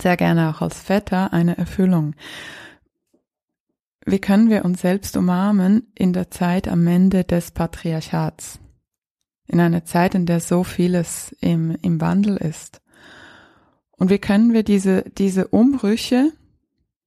sehr 0.00 0.16
gerne 0.16 0.50
auch 0.50 0.62
als 0.62 0.80
Väter, 0.80 1.32
eine 1.32 1.56
Erfüllung? 1.58 2.14
Wie 4.06 4.18
können 4.18 4.48
wir 4.48 4.64
uns 4.64 4.80
selbst 4.80 5.16
umarmen 5.16 5.92
in 5.94 6.12
der 6.12 6.30
Zeit 6.30 6.68
am 6.68 6.86
Ende 6.86 7.24
des 7.24 7.50
Patriarchats? 7.50 8.58
In 9.46 9.60
einer 9.60 9.84
Zeit, 9.84 10.14
in 10.14 10.26
der 10.26 10.40
so 10.40 10.64
vieles 10.64 11.34
im, 11.40 11.76
im 11.82 12.00
Wandel 12.00 12.36
ist. 12.36 12.80
Und 13.92 14.10
wie 14.10 14.18
können 14.18 14.52
wir 14.52 14.62
diese, 14.62 15.04
diese 15.18 15.48
Umbrüche 15.48 16.32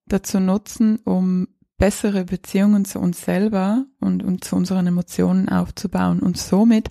dazu 0.05 0.39
nutzen, 0.39 0.97
um 0.97 1.47
bessere 1.77 2.23
Beziehungen 2.23 2.85
zu 2.85 2.99
uns 2.99 3.23
selber 3.25 3.85
und, 3.99 4.23
und 4.23 4.43
zu 4.43 4.55
unseren 4.55 4.87
Emotionen 4.87 5.49
aufzubauen 5.49 6.19
und 6.19 6.37
somit 6.37 6.89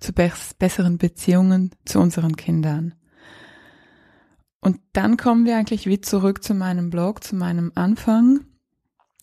zu 0.00 0.12
besseren 0.12 0.98
Beziehungen 0.98 1.70
zu 1.84 2.00
unseren 2.00 2.36
Kindern. 2.36 2.94
Und 4.60 4.80
dann 4.92 5.16
kommen 5.16 5.44
wir 5.44 5.56
eigentlich 5.56 5.86
wie 5.86 6.00
zurück 6.00 6.42
zu 6.42 6.54
meinem 6.54 6.90
Blog, 6.90 7.22
zu 7.22 7.36
meinem 7.36 7.72
Anfang 7.74 8.40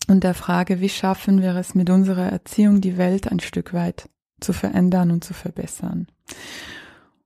und 0.08 0.24
der 0.24 0.34
Frage, 0.34 0.82
wie 0.82 0.90
schaffen 0.90 1.42
wir 1.42 1.56
es 1.56 1.76
mit 1.76 1.90
unserer 1.90 2.32
Erziehung, 2.32 2.82
die 2.82 2.98
Welt 2.98 3.32
ein 3.32 3.40
Stück 3.40 3.74
weit 3.74 4.10
zu 4.40 4.54
verändern 4.54 5.12
und 5.12 5.24
zu 5.24 5.34
verbessern. 5.34 6.08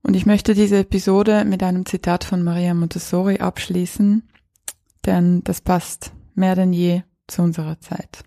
Und 0.02 0.16
ich 0.16 0.26
möchte 0.26 0.54
diese 0.54 0.80
Episode 0.80 1.46
mit 1.46 1.64
einem 1.64 1.86
Zitat 1.86 2.24
von 2.24 2.44
Maria 2.44 2.74
Montessori 2.74 3.40
abschließen, 3.40 4.24
denn 5.06 5.44
das 5.44 5.62
passt 5.62 6.14
mehr 6.34 6.56
denn 6.56 6.74
je 6.74 7.04
zu 7.28 7.42
unserer 7.42 7.80
Zeit. 7.80 8.24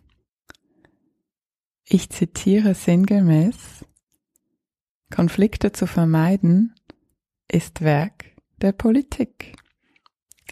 Ich 1.84 2.10
zitiere 2.10 2.74
sinngemäß, 2.74 3.84
Konflikte 5.10 5.72
zu 5.72 5.86
vermeiden 5.86 6.74
ist 7.50 7.80
Werk 7.80 8.26
der 8.60 8.72
Politik. 8.72 9.56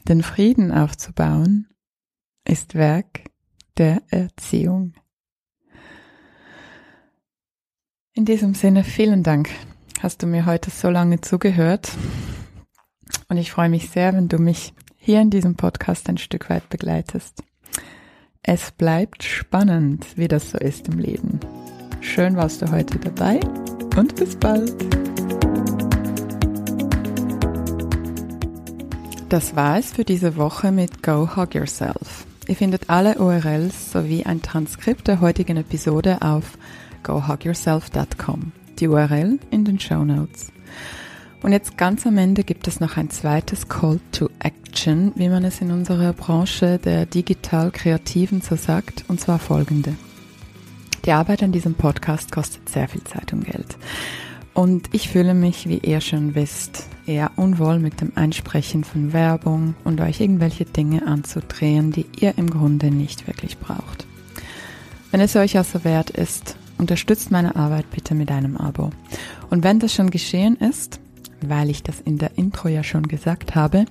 Den 0.09 0.23
Frieden 0.23 0.73
aufzubauen 0.73 1.69
ist 2.45 2.75
Werk 2.75 3.25
der 3.77 4.03
Erziehung. 4.09 4.95
In 8.15 8.25
diesem 8.25 8.55
Sinne 8.55 8.83
vielen 8.83 9.23
Dank 9.23 9.51
hast 10.01 10.23
du 10.23 10.27
mir 10.27 10.47
heute 10.47 10.71
so 10.71 10.89
lange 10.89 11.21
zugehört. 11.21 11.93
Und 13.29 13.37
ich 13.37 13.51
freue 13.53 13.69
mich 13.69 13.91
sehr, 13.91 14.15
wenn 14.15 14.29
du 14.29 14.39
mich 14.39 14.73
hier 15.07 15.21
in 15.21 15.31
diesem 15.31 15.55
Podcast 15.55 16.09
ein 16.09 16.19
Stück 16.19 16.51
weit 16.51 16.69
begleitest. 16.69 17.45
Es 18.43 18.73
bleibt 18.73 19.23
spannend, 19.23 20.05
wie 20.17 20.27
das 20.27 20.51
so 20.51 20.59
ist 20.59 20.89
im 20.89 20.99
Leben. 20.99 21.39
Schön 22.01 22.37
warst 22.37 22.61
du 22.61 22.73
heute 22.73 22.99
dabei 22.99 23.39
und 23.97 24.17
bis 24.17 24.35
bald. 24.35 24.75
Das 29.29 29.55
war 29.55 29.79
es 29.79 29.93
für 29.93 30.05
diese 30.05 30.37
Woche 30.37 30.73
mit 30.73 31.05
Go 31.05 31.37
Hug 31.37 31.55
Yourself. 31.55 32.27
Ihr 32.49 32.57
findet 32.57 32.91
alle 32.91 33.19
URLs 33.19 33.93
sowie 33.93 34.25
ein 34.25 34.43
Transkript 34.43 35.07
der 35.07 35.21
heutigen 35.21 35.57
Episode 35.57 36.21
auf 36.21 36.59
gohugyourself.com 37.05 38.51
die 38.81 38.89
URL 38.89 39.39
in 39.53 39.65
den 39.65 39.79
Show 39.79 40.05
Notes. 40.05 40.51
Und 41.43 41.53
jetzt 41.53 41.79
ganz 41.79 42.05
am 42.09 42.19
Ende 42.19 42.43
gibt 42.43 42.67
es 42.67 42.81
noch 42.81 42.97
ein 42.97 43.09
zweites 43.09 43.69
Call 43.69 44.01
to 44.11 44.29
Action, 44.41 44.66
wie 45.15 45.29
man 45.29 45.45
es 45.45 45.61
in 45.63 45.71
unserer 45.71 46.13
Branche 46.13 46.79
der 46.79 47.07
digital 47.07 47.71
Kreativen 47.71 48.43
so 48.43 48.57
sagt, 48.57 49.05
und 49.09 49.19
zwar 49.21 49.39
folgende. 49.39 49.95
Die 51.05 51.13
Arbeit 51.13 51.43
an 51.43 51.53
diesem 51.53 51.75
Podcast 51.75 52.31
kostet 52.31 52.69
sehr 52.69 52.87
viel 52.87 53.03
Zeit 53.05 53.33
und 53.33 53.47
Geld. 53.47 53.79
Und 54.53 54.89
ich 54.93 55.09
fühle 55.09 55.33
mich, 55.33 55.67
wie 55.69 55.79
ihr 55.79 56.01
schon 56.03 56.35
wisst, 56.35 56.89
eher 57.07 57.31
unwohl 57.37 57.79
mit 57.79 58.01
dem 58.01 58.13
Einsprechen 58.17 58.85
von 58.85 59.13
Werbung 59.13 59.75
und 59.85 60.01
euch 60.01 60.21
irgendwelche 60.21 60.67
Dinge 60.67 61.07
anzudrehen, 61.07 61.91
die 61.93 62.07
ihr 62.21 62.37
im 62.37 62.51
Grunde 62.51 62.91
nicht 62.91 63.27
wirklich 63.27 63.59
braucht. 63.59 64.07
Wenn 65.11 65.21
es 65.21 65.37
euch 65.37 65.57
also 65.57 65.85
wert 65.85 66.11
ist, 66.11 66.57
Unterstützt 66.79 67.31
meine 67.31 67.57
Arbeit 67.57 67.91
bitte 67.91 68.15
mit 68.15 68.31
einem 68.31 68.57
Abo. 68.57 68.91
Und 69.49 69.65
wenn 69.65 69.79
das 69.79 69.95
schon 69.95 70.11
geschehen 70.11 70.57
ist, 70.57 71.01
weil 71.41 71.71
ich 71.71 71.83
das 71.83 72.01
in 72.01 72.19
der 72.19 72.37
Intro 72.39 72.69
ja 72.69 72.83
schon 72.83 73.09
gesagt 73.09 73.55
habe, 73.55 73.87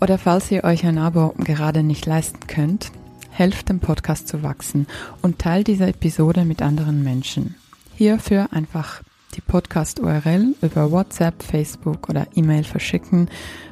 oder 0.00 0.18
falls 0.18 0.50
ihr 0.50 0.64
euch 0.64 0.84
ein 0.86 0.98
Abo 0.98 1.34
gerade 1.38 1.82
nicht 1.82 2.06
leisten 2.06 2.46
könnt, 2.46 2.90
helft 3.30 3.68
dem 3.68 3.80
Podcast 3.80 4.28
zu 4.28 4.42
wachsen 4.42 4.86
und 5.22 5.38
teilt 5.38 5.68
diese 5.68 5.86
Episode 5.86 6.44
mit 6.44 6.62
anderen 6.62 7.04
Menschen. 7.04 7.54
Hierfür 7.94 8.48
einfach 8.52 9.02
die 9.34 9.40
Podcast-URL 9.40 10.54
über 10.62 10.90
WhatsApp, 10.90 11.42
Facebook 11.42 12.08
oder 12.08 12.26
E-Mail 12.34 12.64
verschicken 12.64 13.28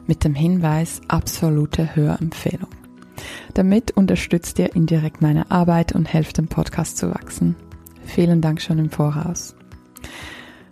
mit 0.06 0.24
dem 0.24 0.34
Hinweis 0.34 1.00
absolute 1.08 1.96
Hörempfehlung. 1.96 2.70
Damit 3.54 3.92
unterstützt 3.92 4.58
ihr 4.58 4.74
indirekt 4.76 5.22
meine 5.22 5.50
Arbeit 5.50 5.92
und 5.92 6.12
helft 6.12 6.38
dem 6.38 6.48
Podcast 6.48 6.98
zu 6.98 7.10
wachsen. 7.10 7.56
Vielen 8.04 8.40
Dank 8.40 8.60
schon 8.60 8.78
im 8.78 8.90
Voraus. 8.90 9.56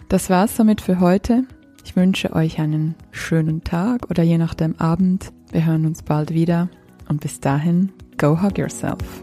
Das 0.08 0.30
war's 0.30 0.56
somit 0.56 0.80
für 0.80 1.00
heute. 1.00 1.44
Ich 1.84 1.96
wünsche 1.96 2.32
euch 2.34 2.58
einen 2.58 2.94
schönen 3.12 3.62
Tag 3.62 4.10
oder 4.10 4.22
je 4.22 4.38
nachdem 4.38 4.74
Abend. 4.80 5.32
Wir 5.52 5.66
hören 5.66 5.86
uns 5.86 6.02
bald 6.02 6.32
wieder 6.32 6.68
und 7.08 7.20
bis 7.20 7.40
dahin, 7.40 7.92
go 8.16 8.42
hug 8.42 8.58
yourself. 8.58 9.22